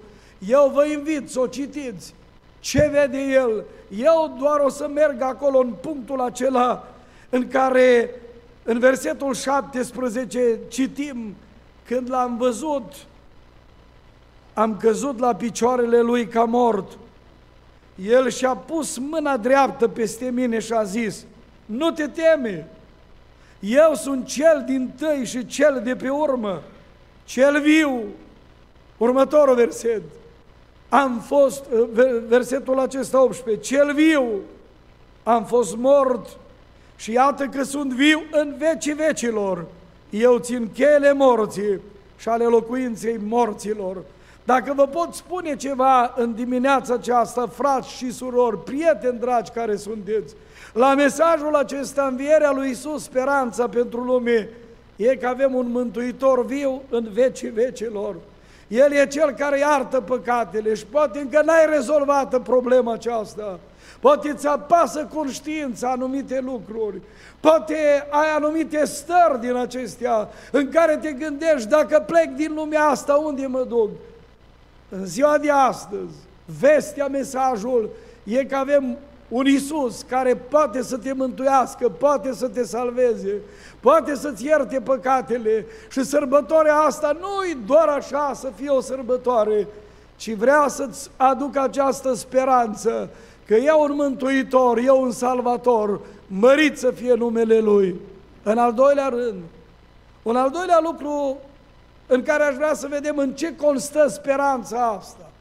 Eu 0.48 0.72
vă 0.74 0.86
invit 0.86 1.29
să 1.29 1.39
o 1.39 1.48
citiți. 1.48 2.13
Ce 2.60 2.89
vede 2.91 3.22
el? 3.22 3.63
Eu 3.98 4.36
doar 4.39 4.60
o 4.60 4.70
să 4.70 4.88
merg 4.94 5.22
acolo 5.22 5.60
în 5.60 5.74
punctul 5.82 6.22
acela 6.22 6.88
în 7.29 7.48
care 7.48 8.10
în 8.63 8.79
versetul 8.79 9.34
17 9.34 10.60
citim 10.68 11.36
când 11.86 12.10
l-am 12.10 12.38
văzut 12.38 12.94
am 14.60 14.78
căzut 14.78 15.20
la 15.20 15.36
picioarele 15.36 16.01
lui 16.01 16.28
ca 16.28 16.44
mort. 16.44 16.98
El 17.96 18.30
și-a 18.30 18.56
pus 18.56 18.98
mâna 18.98 19.38
dreaptă 19.38 19.88
peste 19.88 20.32
mine 20.32 20.60
și 20.60 20.74
a 20.74 20.84
zis, 20.84 21.25
nu 21.66 21.92
te 21.92 22.08
teme, 22.08 22.68
eu 23.60 23.94
sunt 23.94 24.25
cel 24.25 24.63
din 24.66 24.92
tăi 24.98 25.25
și 25.25 25.46
cel 25.46 25.82
de 25.84 25.96
pe 25.96 26.10
urmă, 26.10 26.62
cel 27.24 27.62
viu. 27.62 28.01
Următorul 28.98 29.56
verset, 29.56 30.01
am 30.89 31.20
fost, 31.20 31.63
versetul 32.28 32.80
acesta 32.80 33.24
18, 33.24 33.75
cel 33.75 33.94
viu, 33.94 34.25
am 35.24 35.46
fost 35.46 35.75
mort 35.75 36.38
și 36.96 37.12
iată 37.12 37.46
că 37.46 37.63
sunt 37.63 37.94
viu 37.94 38.22
în 38.32 38.56
vecii 38.58 38.94
vecilor. 38.94 39.66
Eu 40.10 40.38
țin 40.38 40.70
chele 40.74 41.13
morții 41.13 41.80
și 42.18 42.30
ale 42.30 42.44
locuinței 42.44 43.20
morților. 43.28 43.98
Dacă 44.50 44.74
vă 44.74 44.88
pot 44.88 45.13
spune 45.13 45.56
ceva 45.56 46.13
în 46.15 46.34
dimineața 46.34 46.94
aceasta, 46.94 47.48
frați 47.48 47.89
și 47.89 48.12
surori, 48.12 48.63
prieteni 48.63 49.20
dragi 49.20 49.51
care 49.51 49.75
sunteți, 49.75 50.36
la 50.74 50.94
mesajul 50.94 51.56
acesta, 51.56 52.08
învierea 52.10 52.51
lui 52.51 52.70
Isus, 52.70 53.03
speranța 53.03 53.68
pentru 53.68 54.01
lume, 54.01 54.50
e 54.96 55.15
că 55.15 55.27
avem 55.27 55.56
un 55.56 55.72
Mântuitor 55.72 56.46
viu 56.46 56.82
în 56.89 57.08
vecii 57.13 57.50
vecilor. 57.50 58.15
El 58.68 58.91
e 58.91 59.08
Cel 59.08 59.32
care 59.32 59.60
iartă 59.60 60.01
păcatele 60.01 60.74
și 60.74 60.86
poate 60.86 61.20
încă 61.20 61.41
n-ai 61.46 61.65
rezolvat 61.70 62.41
problema 62.41 62.94
aceasta. 62.94 63.60
Poate 64.00 64.34
ți 64.34 64.48
apasă 64.48 65.10
conștiința 65.13 65.89
anumite 65.89 66.39
lucruri. 66.46 67.01
Poate 67.39 68.08
ai 68.10 68.36
anumite 68.36 68.86
stări 68.86 69.39
din 69.39 69.56
acestea 69.56 70.29
în 70.51 70.70
care 70.70 70.98
te 70.98 71.12
gândești 71.12 71.68
dacă 71.68 72.03
plec 72.08 72.29
din 72.36 72.53
lumea 72.56 72.84
asta, 72.84 73.13
unde 73.13 73.46
mă 73.46 73.63
duc? 73.63 73.89
În 74.89 75.05
ziua 75.05 75.38
de 75.38 75.50
astăzi, 75.50 76.13
vestea, 76.60 77.08
mesajul 77.08 77.89
e 78.24 78.46
că 78.46 78.55
avem 78.55 78.98
un 79.29 79.46
Isus 79.46 80.01
care 80.01 80.36
poate 80.36 80.81
să 80.81 80.98
te 80.98 81.13
mântuiască, 81.13 81.89
poate 81.89 82.34
să 82.34 82.48
te 82.48 82.63
salveze, 82.63 83.41
poate 83.79 84.15
să-ți 84.15 84.46
ierte 84.46 84.81
păcatele 84.81 85.65
și 85.89 86.03
sărbătoarea 86.03 86.75
asta 86.75 87.17
nu 87.19 87.50
e 87.51 87.58
doar 87.65 87.88
așa 87.88 88.31
să 88.34 88.51
fie 88.55 88.69
o 88.69 88.81
sărbătoare, 88.81 89.67
ci 90.15 90.34
vrea 90.34 90.65
să-ți 90.67 91.10
aducă 91.17 91.62
această 91.62 92.13
speranță 92.13 93.10
că 93.46 93.55
e 93.55 93.72
un 93.72 93.91
mântuitor, 93.96 94.77
e 94.77 94.91
un 94.91 95.12
salvator, 95.12 96.00
mărit 96.27 96.77
să 96.77 96.91
fie 96.91 97.13
numele 97.13 97.60
Lui. 97.60 97.96
În 98.43 98.58
al 98.58 98.74
doilea 98.74 99.08
rând, 99.08 99.41
un 100.24 100.36
al 100.36 100.50
doilea 100.50 100.79
lucru 100.84 101.38
în 102.12 102.24
care 102.24 102.44
aș 102.44 102.56
vrea 102.56 102.74
să 102.74 102.88
vedem 102.88 103.18
în 103.18 103.34
ce 103.34 103.56
constă 103.56 104.08
speranța 104.08 104.88
asta. 104.88 105.32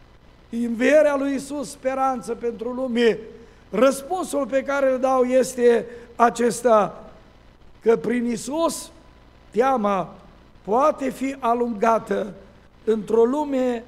Învierea 0.51 1.17
lui 1.17 1.35
Isus, 1.35 1.71
speranță 1.71 2.35
pentru 2.35 2.73
lume. 2.73 3.19
Răspunsul 3.71 4.47
pe 4.47 4.63
care 4.63 4.93
îl 4.93 4.99
dau 4.99 5.23
este 5.23 5.87
acesta, 6.17 7.05
că 7.83 7.97
prin 7.97 8.31
Isus 8.31 8.91
teama 9.51 10.15
poate 10.63 11.11
fi 11.11 11.37
alungată 11.39 12.35
într-o 12.85 13.25
lume 13.25 13.85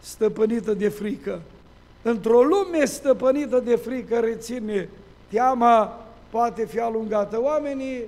stăpânită 0.00 0.74
de 0.74 0.88
frică. 0.88 1.40
Într-o 2.02 2.42
lume 2.42 2.84
stăpânită 2.84 3.60
de 3.60 3.76
frică, 3.76 4.18
reține, 4.18 4.88
teama 5.28 6.06
poate 6.30 6.66
fi 6.66 6.78
alungată. 6.78 7.40
Oamenii 7.40 8.04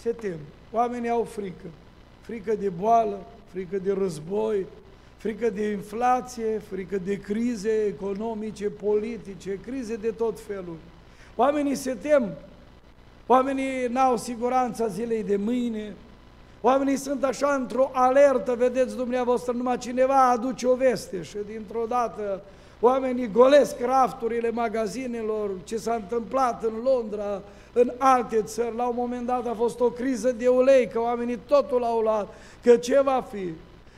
se 0.00 0.10
tem, 0.10 0.38
oamenii 0.72 1.10
au 1.10 1.24
frică. 1.24 1.66
Frică 2.20 2.54
de 2.54 2.68
boală, 2.68 3.18
frică 3.52 3.78
de 3.78 3.92
război, 3.92 4.66
frică 5.16 5.50
de 5.50 5.70
inflație, 5.70 6.60
frică 6.70 6.98
de 7.04 7.16
crize 7.16 7.84
economice, 7.86 8.70
politice, 8.70 9.58
crize 9.66 9.96
de 9.96 10.10
tot 10.10 10.40
felul. 10.40 10.76
Oamenii 11.36 11.74
se 11.74 11.94
tem, 11.94 12.32
oamenii 13.26 13.86
n-au 13.86 14.16
siguranța 14.16 14.86
zilei 14.86 15.22
de 15.22 15.36
mâine, 15.36 15.94
oamenii 16.60 16.96
sunt 16.96 17.24
așa 17.24 17.54
într-o 17.54 17.90
alertă, 17.92 18.54
vedeți 18.54 18.96
dumneavoastră, 18.96 19.52
numai 19.52 19.78
cineva 19.78 20.30
aduce 20.30 20.66
o 20.66 20.74
veste 20.74 21.22
și 21.22 21.36
dintr-o 21.46 21.84
dată 21.88 22.42
oamenii 22.80 23.30
golesc 23.30 23.80
rafturile 23.80 24.50
magazinelor, 24.50 25.50
ce 25.64 25.76
s-a 25.76 25.94
întâmplat 25.94 26.64
în 26.64 26.72
Londra, 26.84 27.42
în 27.72 27.92
alte 27.98 28.42
țări, 28.42 28.76
la 28.76 28.86
un 28.86 28.94
moment 28.96 29.26
dat 29.26 29.46
a 29.46 29.54
fost 29.56 29.80
o 29.80 29.90
criză 29.90 30.32
de 30.32 30.48
ulei, 30.48 30.88
că 30.88 31.00
oamenii 31.00 31.38
totul 31.46 31.84
au 31.84 32.00
luat, 32.00 32.34
că 32.62 32.76
ce 32.76 33.00
va 33.04 33.26
fi? 33.30 33.52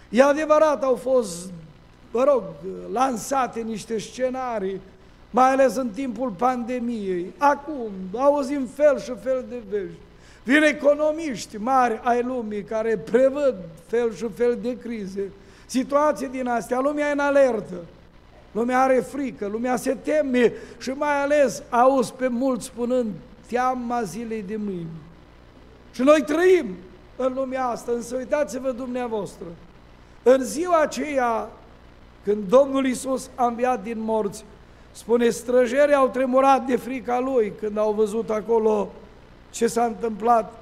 E 0.09 0.23
adevărat, 0.23 0.83
au 0.83 0.95
fost, 0.95 1.51
mă 2.13 2.25
rog, 2.25 2.43
lansate 2.93 3.61
niște 3.61 3.99
scenarii, 3.99 4.81
mai 5.31 5.51
ales 5.51 5.77
în 5.77 5.89
timpul 5.89 6.31
pandemiei. 6.31 7.33
Acum, 7.39 7.91
auzim 8.17 8.67
fel 8.75 9.01
și 9.01 9.13
fel 9.23 9.45
de 9.49 9.63
vești. 9.71 9.99
Vin 10.45 10.63
economiști 10.63 11.57
mari 11.57 12.01
ai 12.03 12.23
lumii 12.23 12.63
care 12.63 12.97
prevăd 12.97 13.55
fel 13.87 14.15
și 14.15 14.27
fel 14.35 14.59
de 14.63 14.79
crize. 14.79 15.31
Situații 15.67 16.29
din 16.29 16.47
astea, 16.47 16.81
lumea 16.81 17.09
e 17.09 17.13
în 17.13 17.19
alertă. 17.19 17.77
Lumea 18.53 18.81
are 18.81 19.01
frică, 19.01 19.47
lumea 19.47 19.77
se 19.77 19.95
teme 19.95 20.53
și 20.79 20.91
mai 20.91 21.23
ales 21.23 21.63
auzi 21.71 22.13
pe 22.13 22.29
mulți 22.29 22.67
spunând 22.67 23.11
teama 23.47 24.03
zilei 24.03 24.43
de 24.43 24.57
mâine. 24.57 24.87
Și 25.93 26.03
noi 26.03 26.23
trăim 26.27 26.67
în 27.17 27.33
lumea 27.35 27.67
asta, 27.67 27.93
însă 27.93 28.17
uitați-vă 28.17 28.71
dumneavoastră, 28.71 29.47
în 30.23 30.45
ziua 30.45 30.81
aceea, 30.81 31.51
când 32.25 32.49
Domnul 32.49 32.87
Isus 32.87 33.31
a 33.35 33.47
înviat 33.47 33.83
din 33.83 34.01
morți, 34.01 34.45
spune, 34.93 35.29
străjerii 35.29 35.95
au 35.95 36.09
tremurat 36.09 36.65
de 36.65 36.77
frica 36.77 37.19
Lui 37.19 37.53
când 37.61 37.79
au 37.79 37.93
văzut 37.93 38.31
acolo 38.31 38.93
ce 39.51 39.67
s-a 39.67 39.85
întâmplat. 39.85 40.53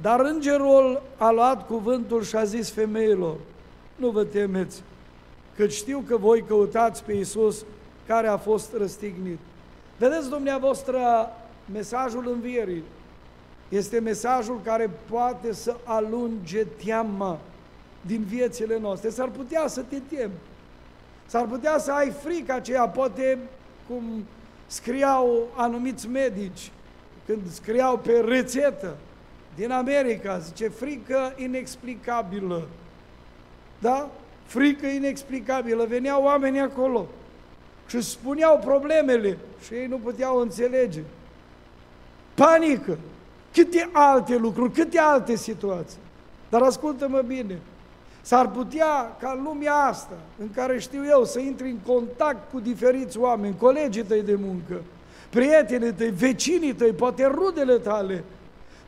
Dar 0.00 0.20
îngerul 0.20 1.02
a 1.16 1.30
luat 1.30 1.66
cuvântul 1.66 2.22
și 2.22 2.36
a 2.36 2.44
zis 2.44 2.70
femeilor, 2.70 3.36
nu 3.96 4.10
vă 4.10 4.24
temeți, 4.24 4.82
că 5.56 5.66
știu 5.66 6.04
că 6.06 6.16
voi 6.16 6.44
căutați 6.48 7.04
pe 7.04 7.12
Isus 7.12 7.64
care 8.06 8.26
a 8.26 8.36
fost 8.36 8.72
răstignit. 8.78 9.38
Vedeți 9.98 10.28
dumneavoastră, 10.28 10.98
mesajul 11.72 12.28
învierii 12.28 12.82
este 13.68 14.00
mesajul 14.00 14.60
care 14.64 14.90
poate 15.10 15.52
să 15.52 15.76
alunge 15.84 16.64
teama 16.84 17.38
din 18.00 18.24
viețile 18.24 18.78
noastre. 18.78 19.08
S-ar 19.08 19.28
putea 19.28 19.66
să 19.66 19.80
te 19.88 19.98
temi. 20.16 20.32
S-ar 21.26 21.44
putea 21.44 21.78
să 21.78 21.92
ai 21.92 22.10
frică 22.10 22.52
aceea, 22.52 22.88
poate 22.88 23.38
cum 23.88 24.02
scriau 24.66 25.48
anumiți 25.56 26.08
medici, 26.08 26.70
când 27.26 27.50
scriau 27.50 27.98
pe 27.98 28.24
rețetă 28.26 28.96
din 29.54 29.70
America, 29.70 30.38
zice, 30.38 30.68
frică 30.68 31.34
inexplicabilă. 31.36 32.68
Da? 33.78 34.10
Frică 34.52 34.86
inexplicabilă. 34.86 35.84
Veneau 35.84 36.22
oameni 36.22 36.60
acolo 36.60 37.06
și 37.86 38.00
spuneau 38.00 38.58
problemele 38.58 39.38
și 39.64 39.74
ei 39.74 39.86
nu 39.86 39.96
puteau 39.96 40.38
înțelege. 40.38 41.00
Panică. 42.34 42.98
Câte 43.52 43.88
alte 43.92 44.36
lucruri, 44.36 44.72
câte 44.72 44.98
alte 44.98 45.36
situații. 45.36 45.98
Dar 46.48 46.62
ascultă-mă 46.62 47.20
bine, 47.20 47.58
S-ar 48.24 48.50
putea 48.50 49.16
ca 49.20 49.34
în 49.36 49.42
lumea 49.42 49.74
asta, 49.74 50.16
în 50.38 50.50
care 50.54 50.78
știu 50.78 51.04
eu, 51.06 51.24
să 51.24 51.38
intri 51.38 51.70
în 51.70 51.78
contact 51.86 52.50
cu 52.50 52.60
diferiți 52.60 53.18
oameni, 53.18 53.56
colegii 53.56 54.04
tăi 54.04 54.22
de 54.22 54.34
muncă, 54.34 54.82
prietenii 55.30 55.92
tăi, 55.92 56.10
vecinii 56.10 56.74
tăi, 56.74 56.92
poate 56.92 57.26
rudele 57.26 57.78
tale, 57.78 58.24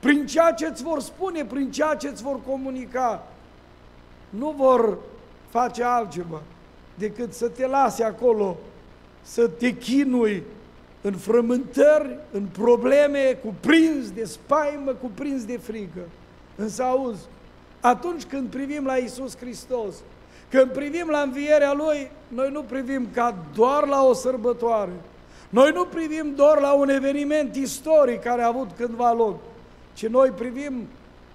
prin 0.01 0.27
ceea 0.27 0.53
ce 0.53 0.67
îți 0.67 0.83
vor 0.83 1.01
spune, 1.01 1.45
prin 1.45 1.71
ceea 1.71 1.95
ce 1.95 2.09
îți 2.09 2.23
vor 2.23 2.39
comunica, 2.47 3.27
nu 4.29 4.55
vor 4.57 4.99
face 5.61 5.83
altceva 5.83 6.43
decât 6.95 7.33
să 7.33 7.49
te 7.49 7.67
lase 7.67 8.05
acolo, 8.05 8.57
să 9.23 9.49
te 9.49 9.77
chinui 9.77 10.43
în 11.01 11.13
frământări, 11.13 12.19
în 12.33 12.47
probleme, 12.53 13.39
cuprins 13.45 14.11
de 14.11 14.25
spaimă, 14.25 14.93
cuprins 14.93 15.45
de 15.45 15.57
frică. 15.57 16.01
Însă 16.57 16.83
auzi, 16.83 17.23
atunci 17.81 18.25
când 18.25 18.49
privim 18.49 18.85
la 18.85 18.95
Isus 18.95 19.37
Hristos, 19.37 19.95
când 20.51 20.71
privim 20.71 21.09
la 21.11 21.21
învierea 21.21 21.73
Lui, 21.73 22.11
noi 22.29 22.51
nu 22.51 22.63
privim 22.63 23.09
ca 23.13 23.35
doar 23.55 23.87
la 23.87 24.05
o 24.05 24.13
sărbătoare. 24.13 24.93
Noi 25.49 25.71
nu 25.75 25.85
privim 25.85 26.35
doar 26.35 26.61
la 26.61 26.73
un 26.73 26.89
eveniment 26.89 27.55
istoric 27.55 28.21
care 28.21 28.43
a 28.43 28.47
avut 28.47 28.71
cândva 28.77 29.13
loc, 29.13 29.41
ci 29.93 30.07
noi 30.07 30.31
privim 30.31 30.89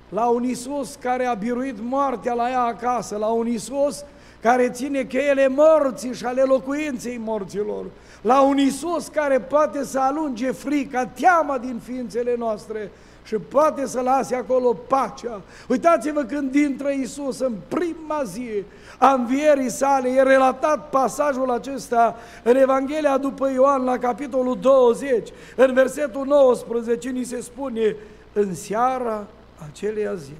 la 0.09 0.25
un 0.25 0.43
Isus 0.43 0.95
care 0.95 1.25
a 1.25 1.33
biruit 1.33 1.75
moartea 1.81 2.33
la 2.33 2.49
ea 2.49 2.61
acasă, 2.61 3.17
la 3.17 3.27
un 3.27 3.47
Isus 3.47 4.03
care 4.41 4.69
ține 4.69 5.03
cheile 5.03 5.47
morții 5.47 6.13
și 6.13 6.25
ale 6.25 6.41
locuinței 6.41 7.21
morților, 7.23 7.85
la 8.21 8.41
un 8.41 8.57
Isus 8.57 9.07
care 9.07 9.39
poate 9.39 9.83
să 9.83 9.99
alunge 9.99 10.51
frica, 10.51 11.05
teama 11.05 11.57
din 11.57 11.79
ființele 11.83 12.35
noastre, 12.37 12.91
și 13.23 13.35
poate 13.35 13.85
să 13.85 14.01
lase 14.01 14.35
acolo 14.35 14.73
pacea. 14.73 15.41
Uitați-vă 15.67 16.23
când 16.23 16.55
intră 16.55 16.89
Isus 16.89 17.39
în 17.39 17.53
prima 17.67 18.23
zi 18.23 18.63
a 18.97 19.13
învierii 19.13 19.69
sale, 19.69 20.09
e 20.09 20.21
relatat 20.21 20.89
pasajul 20.89 21.51
acesta 21.51 22.15
în 22.43 22.55
Evanghelia 22.55 23.17
după 23.17 23.49
Ioan 23.49 23.83
la 23.83 23.97
capitolul 23.97 24.57
20, 24.61 25.29
în 25.55 25.73
versetul 25.73 26.25
19, 26.25 27.09
ni 27.09 27.23
se 27.23 27.41
spune, 27.41 27.95
în 28.33 28.55
seara 28.55 29.27
aceleia 29.67 30.15
zi, 30.15 30.33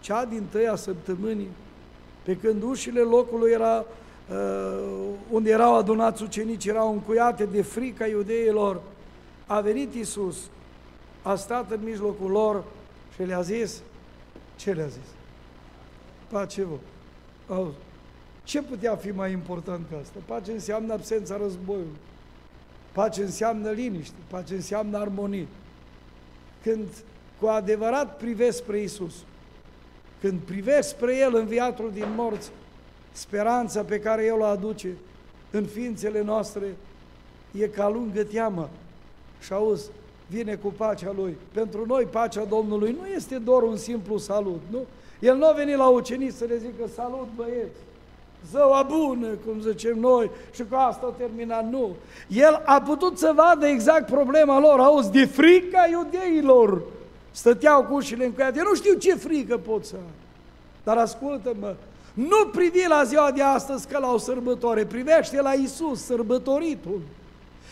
cea 0.00 0.24
din 0.24 0.46
tăia 0.50 0.76
săptămânii, 0.76 1.48
pe 2.22 2.36
când 2.36 2.62
ușile 2.62 3.00
locului 3.00 3.50
era, 3.50 3.84
uh, 4.30 5.08
unde 5.30 5.50
erau 5.50 5.76
adunați 5.76 6.22
ucenici, 6.22 6.66
erau 6.66 6.92
încuiate 6.92 7.44
de 7.44 7.62
frica 7.62 8.06
iudeilor, 8.06 8.80
a 9.46 9.60
venit 9.60 9.94
Isus 9.94 10.36
a 11.22 11.34
stat 11.34 11.70
în 11.70 11.80
mijlocul 11.82 12.30
lor 12.30 12.64
și 13.14 13.22
le-a 13.22 13.40
zis, 13.40 13.82
ce 14.56 14.72
le-a 14.72 14.86
zis? 14.86 15.08
Pace 16.30 16.64
vă. 16.64 16.76
Auzi, 17.54 17.76
ce 18.44 18.62
putea 18.62 18.96
fi 18.96 19.10
mai 19.10 19.32
important 19.32 19.86
ca 19.90 19.98
asta? 20.02 20.18
Pace 20.26 20.52
înseamnă 20.52 20.92
absența 20.92 21.36
războiului. 21.36 21.96
Pace 22.92 23.22
înseamnă 23.22 23.70
liniște, 23.70 24.16
pace 24.30 24.54
înseamnă 24.54 24.98
armonie. 24.98 25.46
Când 26.62 26.88
cu 27.40 27.46
adevărat 27.46 28.16
privesc 28.16 28.56
spre 28.56 28.80
Isus, 28.80 29.14
când 30.20 30.38
privesc 30.40 30.88
spre 30.88 31.16
El 31.16 31.34
înviatul 31.34 31.90
din 31.94 32.06
morți, 32.16 32.50
speranța 33.12 33.82
pe 33.82 34.00
care 34.00 34.24
El 34.24 34.40
o 34.40 34.44
aduce 34.44 34.88
în 35.50 35.64
ființele 35.64 36.22
noastre 36.22 36.76
e 37.58 37.66
ca 37.66 37.88
lungă 37.88 38.22
teamă. 38.22 38.68
Și 39.40 39.52
auzi, 39.52 39.90
vine 40.26 40.54
cu 40.54 40.68
pacea 40.76 41.12
Lui. 41.16 41.36
Pentru 41.52 41.86
noi 41.86 42.04
pacea 42.04 42.44
Domnului 42.44 42.96
nu 43.00 43.06
este 43.06 43.36
doar 43.36 43.62
un 43.62 43.76
simplu 43.76 44.18
salut, 44.18 44.60
nu? 44.70 44.78
El 45.20 45.36
nu 45.36 45.46
a 45.46 45.52
venit 45.52 45.76
la 45.76 45.88
ucenici 45.88 46.32
să 46.32 46.44
le 46.44 46.56
zică 46.56 46.88
salut 46.94 47.28
băieți, 47.36 47.80
zăua 48.50 48.82
bună, 48.82 49.26
cum 49.26 49.60
zicem 49.60 49.98
noi, 49.98 50.30
și 50.54 50.64
cu 50.70 50.74
asta 50.74 51.06
a 51.06 51.14
terminat, 51.18 51.70
nu. 51.70 51.96
El 52.28 52.62
a 52.64 52.80
putut 52.80 53.18
să 53.18 53.32
vadă 53.34 53.66
exact 53.66 54.10
problema 54.10 54.58
lor, 54.58 54.80
auzi, 54.80 55.10
de 55.10 55.24
frica 55.24 55.88
iudeilor. 55.90 56.82
Stăteau 57.38 57.84
cu 57.84 57.94
ușile 57.94 58.24
încuiate, 58.24 58.62
nu 58.62 58.74
știu 58.74 58.94
ce 58.94 59.14
frică 59.14 59.56
pot 59.58 59.84
să 59.84 59.94
am. 59.96 60.10
Dar 60.84 60.96
ascultă-mă, 60.96 61.74
nu 62.14 62.46
privi 62.52 62.86
la 62.88 63.04
ziua 63.04 63.30
de 63.30 63.42
astăzi 63.42 63.88
ca 63.88 63.98
la 63.98 64.12
o 64.12 64.18
sărbătoare, 64.18 64.84
privește 64.84 65.40
la 65.40 65.52
Isus, 65.52 66.04
sărbătoritul. 66.04 67.00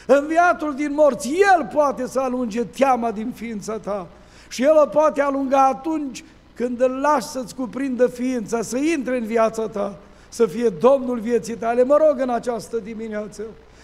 Înviatul 0.07 0.75
din 0.75 0.93
morți, 0.93 1.29
El 1.29 1.69
poate 1.75 2.07
să 2.07 2.21
alunge 2.21 2.65
teama 2.65 3.11
din 3.11 3.33
ființa 3.35 3.79
ta. 3.79 4.07
Și 4.49 4.63
El 4.63 4.81
o 4.83 4.87
poate 4.87 5.21
alunga 5.21 5.67
atunci 5.67 6.25
când 6.55 6.81
îl 6.81 6.91
lași 6.91 7.27
să-ți 7.27 7.55
cuprindă 7.55 8.07
ființa, 8.07 8.63
să 8.63 8.77
intre 8.77 9.17
în 9.17 9.25
viața 9.25 9.69
ta, 9.69 9.99
să 10.29 10.47
fie 10.47 10.69
Domnul 10.69 11.19
vieții 11.19 11.57
tale. 11.57 11.85
Mă 11.85 11.97
rog 12.07 12.21
în 12.21 12.31
această 12.31 12.77
dimineață, 12.77 13.43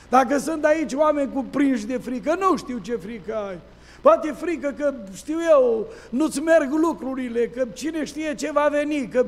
dacă 0.08 0.38
sunt 0.38 0.64
aici 0.64 0.92
oameni 0.92 1.32
cuprinși 1.32 1.86
de 1.86 1.96
frică, 1.96 2.36
nu 2.38 2.56
știu 2.56 2.78
ce 2.78 2.96
frică 2.96 3.34
ai. 3.48 3.58
Poate 4.02 4.32
frică 4.32 4.74
că, 4.78 4.94
știu 5.14 5.36
eu, 5.50 5.86
nu-ți 6.10 6.40
merg 6.40 6.72
lucrurile, 6.72 7.46
că 7.46 7.66
cine 7.72 8.04
știe 8.04 8.34
ce 8.34 8.52
va 8.52 8.68
veni, 8.70 9.08
că 9.08 9.26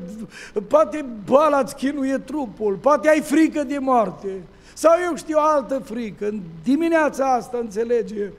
poate 0.67 1.05
boala 1.25 1.59
îți 1.59 1.75
chinuie 1.75 2.17
trupul, 2.17 2.75
poate 2.75 3.09
ai 3.09 3.21
frică 3.21 3.63
de 3.63 3.77
moarte. 3.77 4.27
Sau 4.73 4.91
eu 5.09 5.15
știu 5.15 5.37
altă 5.39 5.81
frică. 5.85 6.27
În 6.27 6.39
dimineața 6.63 7.33
asta 7.33 7.57
înțelege 7.57 8.29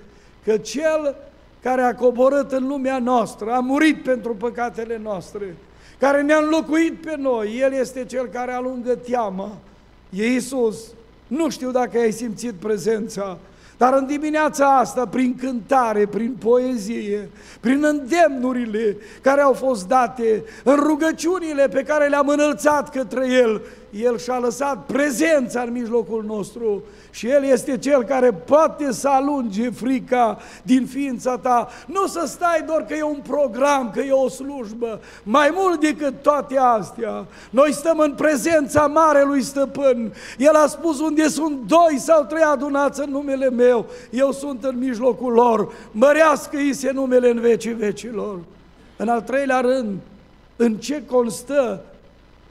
că 0.45 0.57
Cel 0.57 1.17
care 1.63 1.83
a 1.83 1.95
coborât 1.95 2.53
în 2.53 2.67
lumea 2.67 2.99
noastră, 2.99 3.53
a 3.53 3.61
murit 3.61 4.03
pentru 4.03 4.35
păcatele 4.35 5.01
noastre, 5.03 5.57
care 5.99 6.23
ne-a 6.23 6.39
înlocuit 6.39 7.01
pe 7.01 7.17
noi, 7.19 7.59
El 7.61 7.73
este 7.73 8.05
Cel 8.05 8.27
care 8.27 8.53
alungă 8.53 8.95
teama. 8.95 9.57
E 10.11 10.33
Iisus. 10.33 10.85
Nu 11.27 11.51
știu 11.51 11.71
dacă 11.71 11.99
ai 11.99 12.13
simțit 12.13 12.53
prezența, 12.53 13.39
dar 13.77 13.95
în 13.95 14.07
dimineața 14.07 14.79
asta, 14.79 15.07
prin 15.07 15.37
cântare, 15.41 16.07
prin 16.07 16.37
poezie, 16.39 17.31
prin 17.61 17.85
îndemnurile 17.85 18.97
care 19.21 19.41
au 19.41 19.53
fost 19.53 19.89
date, 19.89 20.45
în 20.65 20.77
rugăciunile 20.77 21.69
pe 21.69 21.83
care 21.83 22.09
le-am 22.09 22.29
înălțat 22.29 22.91
către 22.91 23.27
El, 23.29 23.63
El 24.03 24.19
și-a 24.19 24.39
lăsat 24.39 24.87
prezența 24.87 25.61
în 25.61 25.73
mijlocul 25.73 26.25
nostru 26.27 26.83
și 27.11 27.29
El 27.29 27.45
este 27.45 27.79
Cel 27.79 28.05
care 28.05 28.33
poate 28.33 28.93
să 28.93 29.09
alunge 29.09 29.71
frica 29.71 30.39
din 30.63 30.87
ființa 30.87 31.39
ta. 31.39 31.69
Nu 31.87 32.07
să 32.07 32.23
stai 32.27 32.63
doar 32.67 32.85
că 32.85 32.95
e 32.95 33.03
un 33.03 33.21
program, 33.29 33.91
că 33.91 34.01
e 34.01 34.13
o 34.13 34.29
slujbă. 34.29 35.01
Mai 35.23 35.51
mult 35.55 35.81
decât 35.81 36.23
toate 36.23 36.57
astea, 36.59 37.27
noi 37.51 37.73
stăm 37.73 37.99
în 37.99 38.15
prezența 38.15 38.87
Marelui 38.87 39.43
Stăpân. 39.43 40.13
El 40.39 40.55
a 40.55 40.67
spus 40.67 41.01
unde 41.01 41.29
sunt 41.29 41.59
doi 41.67 41.99
sau 41.99 42.25
trei 42.25 42.43
adunați 42.43 43.01
în 43.01 43.11
numele 43.11 43.51
meu, 43.51 43.87
eu 44.11 44.33
sunt 44.33 44.65
în 44.65 44.79
mijlocul 44.79 45.33
lor. 45.33 45.73
Mărească-i 45.91 46.73
se 46.73 46.91
numele 46.91 47.31
în 47.31 47.41
vecii 47.41 47.73
vecilor. 47.73 48.39
În 48.97 49.09
al 49.09 49.21
treilea 49.21 49.61
rând, 49.61 49.99
în 50.57 50.77
ce 50.77 51.03
constă 51.07 51.81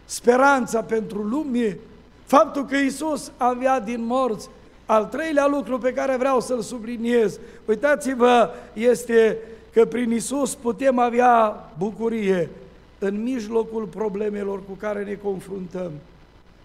speranța 0.05 0.81
pentru 0.81 1.21
lume? 1.21 1.77
Faptul 2.25 2.65
că 2.65 2.75
Isus 2.75 3.31
a 3.37 3.49
înviat 3.49 3.83
din 3.83 4.05
morți 4.05 4.49
al 4.85 5.05
treilea 5.05 5.47
lucru 5.47 5.77
pe 5.77 5.93
care 5.93 6.15
vreau 6.17 6.39
să-l 6.39 6.61
subliniez, 6.61 7.39
uitați-vă, 7.65 8.49
este 8.73 9.37
că 9.73 9.85
prin 9.85 10.11
Isus 10.11 10.55
putem 10.55 10.99
avea 10.99 11.63
bucurie 11.77 12.49
în 12.99 13.23
mijlocul 13.23 13.83
problemelor 13.85 14.59
cu 14.65 14.73
care 14.79 15.03
ne 15.03 15.13
confruntăm. 15.13 15.91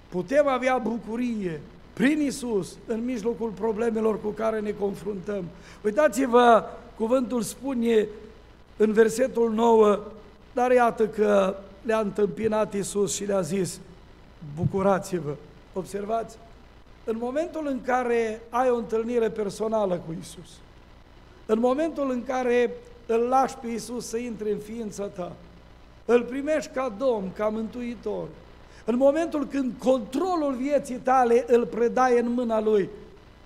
Putem 0.08 0.48
avea 0.48 0.78
bucurie 0.78 1.60
prin 1.92 2.20
Isus 2.20 2.76
în 2.86 3.04
mijlocul 3.04 3.48
problemelor 3.48 4.20
cu 4.20 4.28
care 4.28 4.60
ne 4.60 4.70
confruntăm. 4.70 5.44
Uitați-vă, 5.84 6.64
cuvântul 6.96 7.42
spune 7.42 8.06
în 8.76 8.92
versetul 8.92 9.52
9, 9.52 9.98
dar 10.52 10.70
iată 10.70 11.06
că 11.06 11.56
le-a 11.82 11.98
întâmpinat 11.98 12.74
Isus 12.74 13.14
și 13.14 13.24
le-a 13.24 13.40
zis, 13.40 13.80
bucurați-vă. 14.56 15.34
Observați? 15.72 16.38
în 17.04 17.16
momentul 17.20 17.66
în 17.66 17.82
care 17.82 18.42
ai 18.48 18.70
o 18.70 18.76
întâlnire 18.76 19.30
personală 19.30 19.94
cu 20.06 20.14
Isus, 20.20 20.50
în 21.46 21.58
momentul 21.58 22.10
în 22.10 22.24
care 22.24 22.70
îl 23.06 23.20
lași 23.20 23.56
pe 23.56 23.66
Isus 23.66 24.06
să 24.06 24.16
intre 24.16 24.50
în 24.50 24.58
ființa 24.58 25.04
ta, 25.06 25.32
îl 26.04 26.22
primești 26.22 26.70
ca 26.72 26.94
Domn, 26.98 27.32
ca 27.32 27.48
Mântuitor, 27.48 28.28
în 28.84 28.96
momentul 28.96 29.46
când 29.46 29.72
controlul 29.78 30.54
vieții 30.58 30.96
tale 30.96 31.44
îl 31.48 31.66
predai 31.66 32.18
în 32.18 32.32
mâna 32.32 32.60
Lui, 32.60 32.88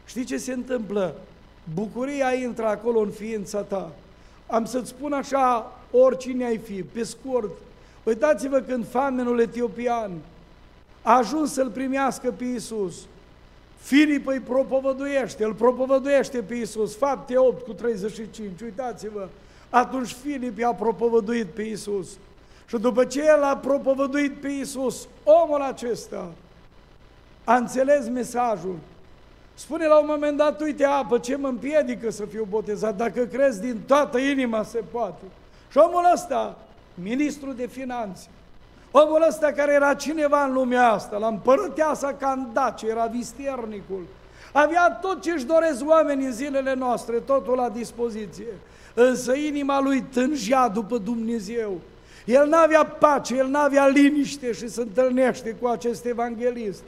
știi 0.07 0.25
ce 0.25 0.37
se 0.37 0.53
întâmplă? 0.53 1.15
Bucuria 1.75 2.33
intră 2.33 2.67
acolo 2.67 3.01
în 3.01 3.11
ființa 3.11 3.61
ta. 3.61 3.91
Am 4.47 4.65
să-ți 4.65 4.89
spun 4.89 5.13
așa, 5.13 5.73
oricine 5.91 6.45
ai 6.45 6.59
fi, 6.59 6.83
pe 6.83 7.03
scurt, 7.03 7.51
uitați-vă 8.05 8.59
când 8.59 8.89
famenul 8.89 9.41
etiopian 9.41 10.11
a 11.03 11.17
ajuns 11.17 11.53
să-L 11.53 11.71
primească 11.71 12.31
pe 12.31 12.45
Iisus, 12.45 12.95
Filip 13.77 14.27
îi 14.27 14.41
propovăduiește, 14.41 15.45
îl 15.45 15.55
propovăduiește 15.55 16.43
pe 16.43 16.55
Iisus, 16.55 16.97
fapte 16.97 17.39
8 17.39 17.65
cu 17.65 17.73
35, 17.73 18.61
uitați-vă, 18.61 19.29
atunci 19.71 20.13
Filip 20.13 20.59
i-a 20.59 20.73
propovăduit 20.73 21.47
pe 21.47 21.63
Iisus. 21.63 22.09
Și 22.67 22.77
după 22.79 23.05
ce 23.05 23.25
el 23.25 23.43
a 23.43 23.57
propovăduit 23.57 24.41
pe 24.41 24.49
Iisus, 24.49 25.09
omul 25.25 25.61
acesta 25.61 26.33
a 27.45 27.57
înțeles 27.57 28.09
mesajul. 28.09 28.77
Spune 29.55 29.87
la 29.87 29.99
un 29.99 30.07
moment 30.09 30.37
dat, 30.37 30.61
uite 30.61 30.85
apă, 30.85 31.19
ce 31.19 31.37
mă 31.37 31.49
împiedică 31.49 32.11
să 32.11 32.25
fiu 32.25 32.47
botezat? 32.51 32.97
Dacă 32.97 33.25
crezi 33.25 33.61
din 33.61 33.81
toată 33.87 34.19
inima 34.19 34.63
se 34.63 34.83
poate. 34.91 35.25
Și 35.71 35.79
omul 35.79 36.11
ăsta, 36.15 36.59
ministru 36.95 37.53
de 37.53 37.67
finanțe, 37.67 38.29
omul 38.91 39.25
ăsta 39.29 39.53
care 39.53 39.73
era 39.73 39.95
cineva 39.95 40.45
în 40.45 40.53
lumea 40.53 40.91
asta, 40.91 41.17
la 41.17 41.27
împărăteasa 41.27 42.15
Candace, 42.19 42.87
era 42.87 43.07
vistiernicul, 43.07 44.07
avea 44.53 44.91
tot 44.91 45.23
ce 45.23 45.31
își 45.31 45.45
doresc 45.45 45.89
oamenii 45.89 46.27
în 46.27 46.33
zilele 46.33 46.75
noastre, 46.75 47.17
totul 47.17 47.57
la 47.57 47.69
dispoziție. 47.69 48.53
Însă 48.95 49.35
inima 49.35 49.81
lui 49.81 50.03
tângea 50.03 50.69
după 50.69 50.99
Dumnezeu. 50.99 51.81
El 52.25 52.49
n-avea 52.49 52.85
pace, 52.85 53.37
el 53.37 53.47
n-avea 53.47 53.87
liniște 53.87 54.53
și 54.53 54.69
se 54.69 54.81
întâlnește 54.81 55.51
cu 55.61 55.67
acest 55.67 56.05
evanghelist 56.05 56.83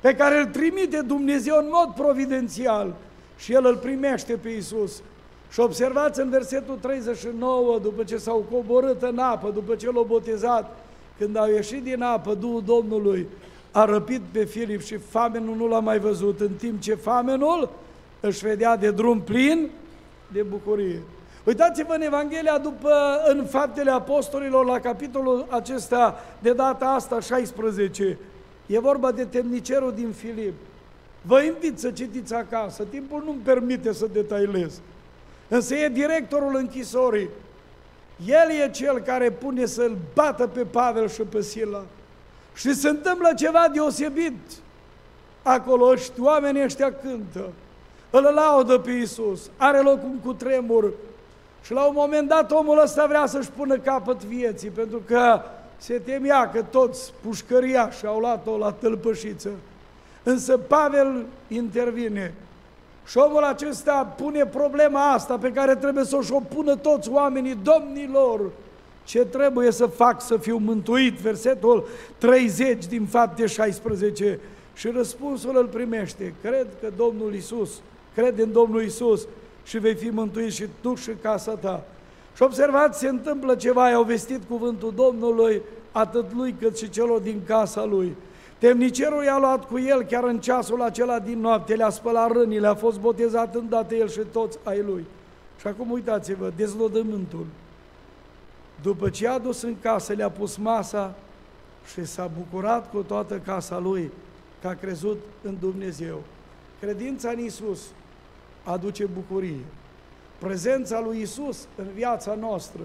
pe 0.00 0.14
care 0.14 0.38
îl 0.38 0.46
trimite 0.46 1.00
Dumnezeu 1.00 1.56
în 1.58 1.68
mod 1.72 1.94
providențial 1.94 2.94
și 3.38 3.52
el 3.52 3.66
îl 3.66 3.76
primește 3.76 4.32
pe 4.32 4.48
Iisus. 4.48 5.02
Și 5.50 5.60
observați 5.60 6.20
în 6.20 6.30
versetul 6.30 6.78
39, 6.80 7.78
după 7.82 8.04
ce 8.04 8.16
s-au 8.16 8.46
coborât 8.52 9.02
în 9.02 9.18
apă, 9.18 9.50
după 9.50 9.74
ce 9.74 9.90
l-au 9.92 10.04
botezat, 10.08 10.76
când 11.18 11.36
au 11.36 11.48
ieșit 11.48 11.82
din 11.82 12.02
apă, 12.02 12.34
Duhul 12.34 12.62
Domnului 12.66 13.26
a 13.70 13.84
răpit 13.84 14.20
pe 14.32 14.44
Filip 14.44 14.82
și 14.82 14.96
famenul 14.96 15.56
nu 15.56 15.66
l-a 15.66 15.80
mai 15.80 15.98
văzut, 15.98 16.40
în 16.40 16.50
timp 16.58 16.80
ce 16.80 16.94
famenul 16.94 17.70
își 18.20 18.44
vedea 18.46 18.76
de 18.76 18.90
drum 18.90 19.20
plin 19.20 19.70
de 20.32 20.42
bucurie. 20.42 21.02
Uitați-vă 21.44 21.94
în 21.94 22.02
Evanghelia 22.02 22.58
după, 22.58 22.90
în 23.26 23.44
Faptele 23.44 23.90
Apostolilor, 23.90 24.64
la 24.64 24.80
capitolul 24.80 25.46
acesta, 25.48 26.20
de 26.38 26.52
data 26.52 26.86
asta, 26.86 27.20
16. 27.20 28.18
E 28.66 28.80
vorba 28.80 29.12
de 29.12 29.24
temnicerul 29.24 29.92
din 29.94 30.12
Filip. 30.12 30.54
Vă 31.22 31.42
invit 31.42 31.78
să 31.78 31.90
citiți 31.90 32.34
acasă, 32.34 32.84
timpul 32.84 33.22
nu-mi 33.24 33.40
permite 33.44 33.92
să 33.92 34.06
detailez. 34.12 34.80
Însă 35.48 35.74
e 35.74 35.88
directorul 35.88 36.56
închisorii. 36.56 37.28
El 38.26 38.50
e 38.62 38.70
cel 38.70 38.98
care 38.98 39.30
pune 39.30 39.66
să-l 39.66 39.96
bată 40.14 40.46
pe 40.46 40.64
Pavel 40.64 41.08
și 41.08 41.22
pe 41.22 41.42
Sila. 41.42 41.84
Și 42.54 42.74
se 42.74 42.88
întâmplă 42.88 43.32
ceva 43.36 43.68
deosebit. 43.72 44.38
Acolo 45.42 45.86
ăștia, 45.86 46.24
oamenii 46.24 46.64
ăștia 46.64 46.92
cântă, 46.92 47.52
îl 48.10 48.22
laudă 48.34 48.78
pe 48.78 48.90
Iisus, 48.90 49.50
are 49.56 49.80
loc 49.80 50.02
un 50.02 50.18
cutremur, 50.24 50.92
și 51.62 51.72
la 51.72 51.84
un 51.84 51.94
moment 51.96 52.28
dat 52.28 52.50
omul 52.50 52.80
ăsta 52.82 53.06
vrea 53.06 53.26
să-și 53.26 53.50
pună 53.50 53.78
capăt 53.78 54.24
vieții, 54.24 54.68
pentru 54.68 55.02
că 55.06 55.40
se 55.76 55.98
temea 55.98 56.50
că 56.50 56.62
toți 56.62 57.12
pușcăriași 57.22 58.06
au 58.06 58.18
luat-o 58.18 58.58
la 58.58 58.72
tălpășiță. 58.72 59.50
Însă 60.22 60.58
Pavel 60.58 61.24
intervine 61.48 62.34
și 63.08 63.18
șomul 63.18 63.42
acesta 63.42 64.14
pune 64.16 64.46
problema 64.46 65.12
asta 65.12 65.38
pe 65.38 65.52
care 65.52 65.74
trebuie 65.74 66.04
să 66.04 66.18
o 66.30 66.40
pună 66.40 66.76
toți 66.76 67.10
oamenii, 67.10 67.58
domnilor, 67.62 68.40
ce 69.04 69.24
trebuie 69.24 69.70
să 69.70 69.86
fac 69.86 70.22
să 70.22 70.36
fiu 70.36 70.56
mântuit? 70.56 71.14
Versetul 71.14 71.86
30 72.18 72.86
din 72.86 73.06
fapte 73.06 73.46
16. 73.46 74.40
Și 74.74 74.88
răspunsul 74.88 75.56
îl 75.56 75.66
primește. 75.66 76.34
Cred 76.42 76.66
că 76.80 76.88
Domnul 76.96 77.34
Isus, 77.34 77.70
cred 78.14 78.38
în 78.38 78.52
Domnul 78.52 78.82
Isus 78.82 79.26
și 79.64 79.78
vei 79.78 79.94
fi 79.94 80.08
mântuit 80.08 80.52
și 80.52 80.66
tu 80.80 80.94
și 80.94 81.10
casa 81.22 81.52
ta. 81.52 81.84
Și 82.36 82.42
observați, 82.42 82.98
se 82.98 83.08
întâmplă 83.08 83.54
ceva, 83.54 83.90
i-au 83.90 84.02
vestit 84.02 84.40
cuvântul 84.48 84.92
Domnului, 84.96 85.62
atât 85.92 86.24
lui 86.34 86.54
cât 86.60 86.78
și 86.78 86.90
celor 86.90 87.20
din 87.20 87.40
casa 87.46 87.84
lui. 87.84 88.16
Temnicerul 88.58 89.24
i-a 89.24 89.38
luat 89.38 89.64
cu 89.64 89.78
el 89.78 90.02
chiar 90.02 90.24
în 90.24 90.40
ceasul 90.40 90.82
acela 90.82 91.18
din 91.18 91.40
noapte, 91.40 91.74
le-a 91.74 91.90
spălat 91.90 92.32
rănile, 92.32 92.66
a 92.66 92.74
fost 92.74 93.00
botezat 93.00 93.54
îndată 93.54 93.94
el 93.94 94.08
și 94.08 94.20
toți 94.32 94.58
ai 94.62 94.82
lui. 94.82 95.06
Și 95.60 95.66
acum 95.66 95.90
uitați-vă, 95.90 96.52
dezlodământul. 96.56 97.46
După 98.82 99.10
ce 99.10 99.28
a 99.28 99.38
dus 99.38 99.62
în 99.62 99.74
casă, 99.80 100.12
le-a 100.12 100.30
pus 100.30 100.56
masa 100.56 101.14
și 101.92 102.04
s-a 102.04 102.30
bucurat 102.36 102.90
cu 102.90 103.02
toată 103.02 103.38
casa 103.38 103.78
lui 103.78 104.10
că 104.60 104.68
a 104.68 104.74
crezut 104.74 105.18
în 105.42 105.56
Dumnezeu. 105.60 106.22
Credința 106.80 107.30
în 107.30 107.38
Isus 107.38 107.80
aduce 108.64 109.04
bucurie. 109.04 109.64
Prezența 110.38 111.00
lui 111.00 111.20
Isus 111.20 111.66
în 111.76 111.86
viața 111.94 112.34
noastră, 112.34 112.82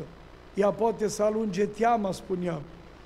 ea 0.54 0.70
poate 0.70 1.08
să 1.08 1.24
alunge 1.24 1.66
teama, 1.66 2.12
spuneam, 2.12 2.62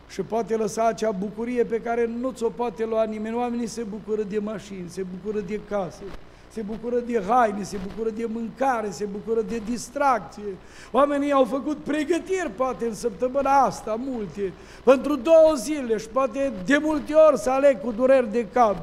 și 0.08 0.22
poate 0.22 0.56
lăsa 0.56 0.88
acea 0.88 1.12
bucurie 1.12 1.64
pe 1.64 1.82
care 1.82 2.10
nu 2.20 2.32
ți-o 2.32 2.50
poate 2.50 2.86
lua 2.86 3.04
nimeni. 3.04 3.36
Oamenii 3.36 3.68
se 3.68 3.84
bucură 3.84 4.22
de 4.24 4.40
mașini, 4.40 4.90
se 4.90 5.06
bucură 5.16 5.40
de 5.40 5.60
case, 5.70 6.04
se 6.52 6.62
bucură 6.62 7.00
de 7.00 7.24
haine, 7.28 7.64
se 7.64 7.78
bucură 7.88 8.10
de 8.10 8.28
mâncare, 8.34 8.90
se 8.90 9.06
bucură 9.06 9.42
de 9.42 9.62
distracție. 9.66 10.56
Oamenii 10.92 11.32
au 11.32 11.44
făcut 11.44 11.78
pregătiri, 11.78 12.52
poate 12.56 12.86
în 12.86 12.94
săptămâna 12.94 13.60
asta, 13.60 13.96
multe, 14.00 14.54
pentru 14.84 15.16
două 15.16 15.54
zile 15.56 15.98
și 15.98 16.08
poate 16.08 16.54
de 16.66 16.80
multe 16.82 17.14
ori 17.14 17.38
să 17.38 17.50
aleg 17.50 17.82
cu 17.82 17.92
dureri 17.92 18.32
de 18.32 18.48
cap 18.54 18.76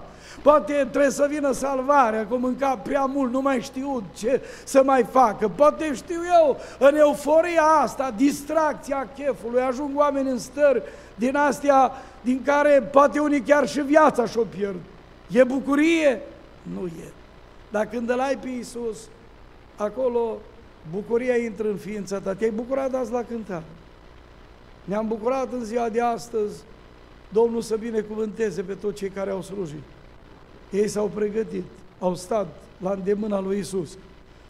Poate 0.42 0.72
trebuie 0.72 1.10
să 1.10 1.26
vină 1.30 1.52
salvarea, 1.52 2.26
că 2.26 2.36
mânca 2.36 2.76
prea 2.76 3.04
mult, 3.04 3.32
nu 3.32 3.40
mai 3.40 3.60
știu 3.60 4.02
ce 4.16 4.40
să 4.64 4.82
mai 4.84 5.04
facă. 5.10 5.48
Poate 5.48 5.94
știu 5.94 6.20
eu, 6.42 6.56
în 6.78 6.96
euforia 6.96 7.62
asta, 7.62 8.12
distracția 8.16 9.08
chefului, 9.16 9.60
ajung 9.60 9.90
oameni 9.98 10.30
în 10.30 10.38
stări 10.38 10.82
din 11.14 11.36
astea, 11.36 11.92
din 12.20 12.42
care 12.44 12.88
poate 12.92 13.18
unii 13.18 13.40
chiar 13.40 13.68
și 13.68 13.80
viața 13.80 14.26
și-o 14.26 14.42
pierd. 14.42 14.80
E 15.30 15.44
bucurie? 15.44 16.20
Nu 16.62 16.86
e. 16.86 17.12
Dar 17.70 17.86
când 17.86 18.10
îl 18.10 18.20
ai 18.20 18.36
pe 18.36 18.48
Iisus, 18.48 18.98
acolo 19.76 20.38
bucuria 20.90 21.36
intră 21.36 21.68
în 21.68 21.76
ființa 21.76 22.20
ta. 22.20 22.34
Te-ai 22.34 22.50
bucurat 22.50 22.94
azi 22.94 23.12
la 23.12 23.22
cântare. 23.22 23.64
Ne-am 24.84 25.08
bucurat 25.08 25.52
în 25.52 25.64
ziua 25.64 25.88
de 25.88 26.00
astăzi, 26.00 26.62
Domnul 27.34 27.62
să 27.62 27.76
binecuvânteze 27.76 28.62
pe 28.62 28.74
toți 28.74 28.96
cei 28.96 29.08
care 29.08 29.30
au 29.30 29.42
slujit. 29.42 29.82
Ei 30.70 30.88
s-au 30.88 31.10
pregătit, 31.14 31.64
au 31.98 32.14
stat 32.14 32.46
la 32.78 32.90
îndemâna 32.90 33.40
lui 33.40 33.58
Isus. 33.58 33.98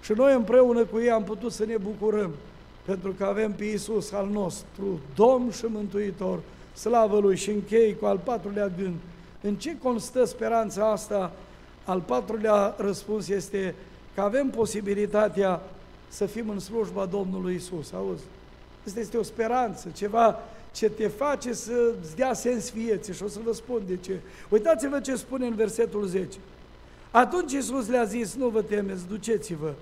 Și 0.03 0.13
noi 0.13 0.35
împreună 0.35 0.85
cu 0.85 0.99
ei 0.99 1.11
am 1.11 1.25
putut 1.25 1.53
să 1.53 1.65
ne 1.65 1.77
bucurăm, 1.77 2.31
pentru 2.85 3.13
că 3.13 3.25
avem 3.25 3.53
pe 3.53 3.65
Isus 3.65 4.13
al 4.13 4.29
nostru, 4.33 5.01
Domn 5.15 5.51
și 5.51 5.65
Mântuitor, 5.69 6.39
slavă 6.75 7.19
Lui 7.19 7.37
și 7.37 7.51
închei 7.51 7.97
cu 7.97 8.07
al 8.07 8.19
patrulea 8.19 8.73
gând. 8.79 8.97
În 9.41 9.55
ce 9.55 9.79
constă 9.79 10.25
speranța 10.25 10.91
asta? 10.91 11.33
Al 11.85 12.01
patrulea 12.01 12.75
răspuns 12.79 13.29
este 13.29 13.75
că 14.15 14.21
avem 14.21 14.49
posibilitatea 14.51 15.61
să 16.09 16.27
fim 16.27 16.49
în 16.49 16.59
slujba 16.59 17.07
Domnului 17.07 17.55
Isus. 17.55 17.93
Auzi? 17.93 18.25
Asta 18.87 19.01
este 19.01 19.17
o 19.17 19.23
speranță, 19.23 19.89
ceva 19.95 20.39
ce 20.73 20.91
te 20.91 21.09
face 21.09 21.53
să-ți 21.53 22.17
dea 22.17 22.33
sens 22.33 22.73
vieții 22.73 23.15
și 23.15 23.23
o 23.23 23.29
să 23.29 23.39
vă 23.45 23.53
spun 23.53 23.83
de 23.87 23.97
ce. 23.97 24.21
Uitați-vă 24.49 25.01
ce 25.01 25.17
spune 25.17 25.47
în 25.47 25.55
versetul 25.55 26.07
10. 26.07 26.39
Atunci 27.11 27.53
Iisus 27.53 27.89
le-a 27.89 28.05
zis, 28.05 28.35
nu 28.35 28.49
vă 28.49 28.63
temeți, 28.63 29.07
duceți-vă, 29.07 29.73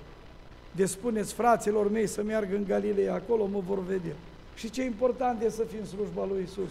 de 0.77 0.85
spuneți 0.85 1.33
fraților 1.33 1.91
mei 1.91 2.07
să 2.07 2.23
meargă 2.23 2.57
în 2.57 2.65
Galilee, 2.65 3.11
acolo 3.11 3.47
mă 3.47 3.63
vor 3.67 3.85
vedea. 3.85 4.15
Și 4.55 4.71
ce 4.71 4.83
important 4.83 5.43
e 5.43 5.51
să 5.51 5.63
fii 5.63 5.79
în 5.79 5.87
slujba 5.87 6.25
lui 6.25 6.43
Isus. 6.43 6.71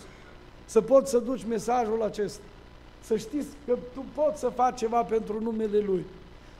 Să 0.65 0.81
poți 0.81 1.09
să 1.09 1.19
duci 1.19 1.43
mesajul 1.43 2.03
acesta. 2.03 2.41
Să 3.03 3.17
știți 3.17 3.47
că 3.65 3.77
tu 3.93 4.05
poți 4.13 4.39
să 4.39 4.51
faci 4.55 4.77
ceva 4.77 5.03
pentru 5.03 5.39
numele 5.41 5.79
Lui. 5.79 6.05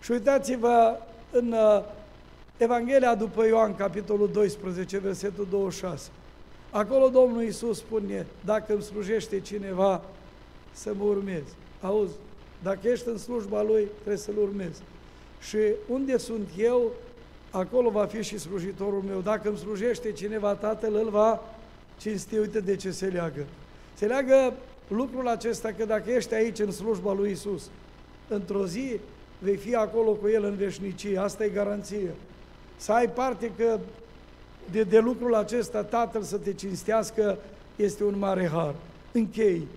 Și 0.01 0.11
uitați-vă 0.11 0.97
în 1.31 1.51
uh, 1.51 1.83
Evanghelia 2.57 3.15
după 3.15 3.45
Ioan, 3.45 3.75
capitolul 3.75 4.29
12, 4.31 4.97
versetul 4.97 5.47
26. 5.49 6.09
Acolo 6.69 7.09
Domnul 7.09 7.43
Iisus 7.43 7.77
spune, 7.77 8.25
dacă 8.45 8.73
îmi 8.73 8.81
slujește 8.81 9.39
cineva, 9.39 10.01
să 10.71 10.93
mă 10.97 11.03
urmezi. 11.03 11.53
Auzi, 11.81 12.13
Dacă 12.63 12.87
ești 12.87 13.07
în 13.07 13.17
slujba 13.17 13.61
Lui, 13.61 13.87
trebuie 13.93 14.17
să-L 14.17 14.37
urmezi. 14.41 14.81
Și 15.41 15.57
unde 15.89 16.17
sunt 16.17 16.49
eu, 16.57 16.91
acolo 17.51 17.89
va 17.89 18.05
fi 18.05 18.23
și 18.23 18.37
slujitorul 18.37 19.01
meu. 19.07 19.19
Dacă 19.19 19.47
îmi 19.47 19.57
slujește 19.57 20.11
cineva 20.11 20.53
Tatăl, 20.53 20.95
îl 20.95 21.09
va 21.09 21.41
cinsti. 21.97 22.37
Uite 22.37 22.59
de 22.59 22.75
ce 22.75 22.91
se 22.91 23.05
leagă. 23.05 23.45
Se 23.93 24.05
leagă 24.05 24.53
lucrul 24.87 25.27
acesta 25.27 25.71
că 25.77 25.85
dacă 25.85 26.11
ești 26.11 26.33
aici 26.33 26.59
în 26.59 26.71
slujba 26.71 27.13
lui 27.13 27.31
Isus, 27.31 27.69
într-o 28.27 28.65
zi 28.65 28.99
vei 29.39 29.55
fi 29.55 29.75
acolo 29.75 30.11
cu 30.11 30.27
El 30.27 30.43
în 30.43 30.55
veșnicie. 30.55 31.17
Asta 31.17 31.45
e 31.45 31.49
garanție. 31.49 32.11
Să 32.77 32.91
ai 32.91 33.09
parte 33.09 33.51
că 33.57 33.79
de, 34.71 34.83
de 34.83 34.99
lucrul 34.99 35.35
acesta 35.35 35.83
Tatăl 35.83 36.21
să 36.21 36.37
te 36.37 36.53
cinstească 36.53 37.37
este 37.75 38.03
un 38.03 38.17
mare 38.17 38.47
har. 38.47 38.75
Închei. 39.11 39.67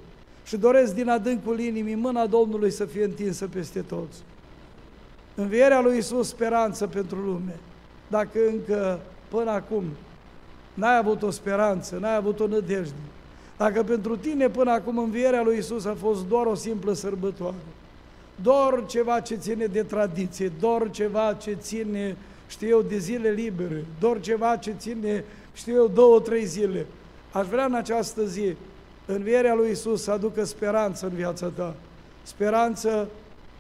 Și 0.44 0.56
doresc 0.56 0.94
din 0.94 1.08
adâncul 1.08 1.60
inimii 1.60 1.94
mâna 1.94 2.26
Domnului 2.26 2.70
să 2.70 2.84
fie 2.84 3.04
întinsă 3.04 3.46
peste 3.46 3.80
toți. 3.80 4.22
Învierea 5.34 5.80
lui 5.80 5.96
Isus 5.96 6.28
speranță 6.28 6.86
pentru 6.86 7.16
lume. 7.16 7.58
Dacă 8.08 8.38
încă 8.48 9.00
până 9.28 9.50
acum 9.50 9.84
n-ai 10.74 10.96
avut 10.96 11.22
o 11.22 11.30
speranță, 11.30 11.96
n-ai 12.00 12.16
avut 12.16 12.40
o 12.40 12.46
nădejde, 12.46 12.94
dacă 13.56 13.82
pentru 13.82 14.16
tine 14.16 14.48
până 14.48 14.70
acum 14.70 14.98
învierea 14.98 15.42
lui 15.42 15.56
Isus 15.56 15.84
a 15.84 15.94
fost 15.94 16.26
doar 16.26 16.46
o 16.46 16.54
simplă 16.54 16.92
sărbătoare, 16.92 17.56
doar 18.42 18.84
ceva 18.86 19.20
ce 19.20 19.34
ține 19.34 19.66
de 19.66 19.82
tradiție, 19.82 20.52
doar 20.60 20.90
ceva 20.90 21.32
ce 21.32 21.56
ține, 21.60 22.16
știu 22.48 22.68
eu, 22.68 22.82
de 22.82 22.98
zile 22.98 23.30
libere, 23.30 23.84
doar 24.00 24.20
ceva 24.20 24.56
ce 24.56 24.74
ține, 24.78 25.24
știu 25.52 25.74
eu, 25.74 25.88
două, 25.88 26.20
trei 26.20 26.44
zile, 26.44 26.86
aș 27.32 27.46
vrea 27.46 27.64
în 27.64 27.74
această 27.74 28.24
zi 28.24 28.56
învierea 29.06 29.54
lui 29.54 29.70
Isus 29.70 30.02
să 30.02 30.10
aducă 30.10 30.44
speranță 30.44 31.06
în 31.06 31.12
viața 31.14 31.46
ta. 31.46 31.74
Speranță 32.22 33.08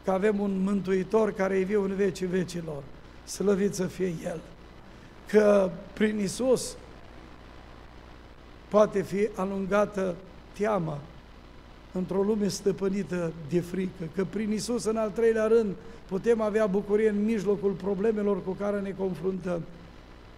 că 0.04 0.10
avem 0.10 0.40
un 0.40 0.62
Mântuitor 0.62 1.32
care 1.32 1.58
e 1.58 1.62
viu 1.62 1.82
în 1.82 1.94
vecii 1.94 2.26
vecilor. 2.26 2.82
Slăvit 3.24 3.74
să 3.74 3.86
fie 3.86 4.12
El. 4.24 4.40
Că 5.26 5.70
prin 5.92 6.18
Isus 6.18 6.76
poate 8.68 9.02
fi 9.02 9.28
alungată 9.34 10.14
teama 10.52 10.98
într-o 11.92 12.22
lume 12.22 12.48
stăpânită 12.48 13.32
de 13.48 13.60
frică, 13.60 14.04
că 14.14 14.24
prin 14.24 14.52
Isus, 14.52 14.84
în 14.84 14.96
al 14.96 15.10
treilea 15.10 15.46
rând, 15.46 15.74
putem 16.08 16.40
avea 16.40 16.66
bucurie 16.66 17.08
în 17.08 17.24
mijlocul 17.24 17.70
problemelor 17.70 18.44
cu 18.44 18.50
care 18.50 18.80
ne 18.80 18.90
confruntăm 18.90 19.62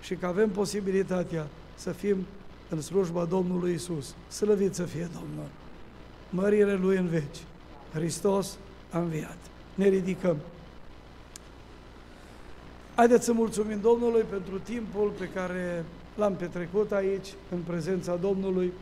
și 0.01 0.15
că 0.15 0.27
avem 0.27 0.51
posibilitatea 0.51 1.47
să 1.75 1.91
fim 1.91 2.17
în 2.69 2.81
slujba 2.81 3.25
Domnului 3.25 3.73
Isus. 3.73 4.15
Slăvit 4.29 4.75
să 4.75 4.83
fie 4.83 5.09
Domnul! 5.13 5.49
Mărire 6.31 6.75
Lui 6.75 6.97
în 6.97 7.07
veci! 7.07 7.39
Hristos 7.93 8.59
a 8.91 8.99
înviat! 8.99 9.39
Ne 9.77 9.89
ridicăm! 9.89 10.37
Haideți 12.95 13.25
să 13.25 13.33
mulțumim 13.33 13.81
Domnului 13.81 14.23
pentru 14.31 14.59
timpul 14.59 15.13
pe 15.19 15.29
care 15.29 15.85
l-am 16.15 16.35
petrecut 16.35 16.93
aici, 16.93 17.35
în 17.51 17.59
prezența 17.67 18.17
Domnului. 18.17 18.73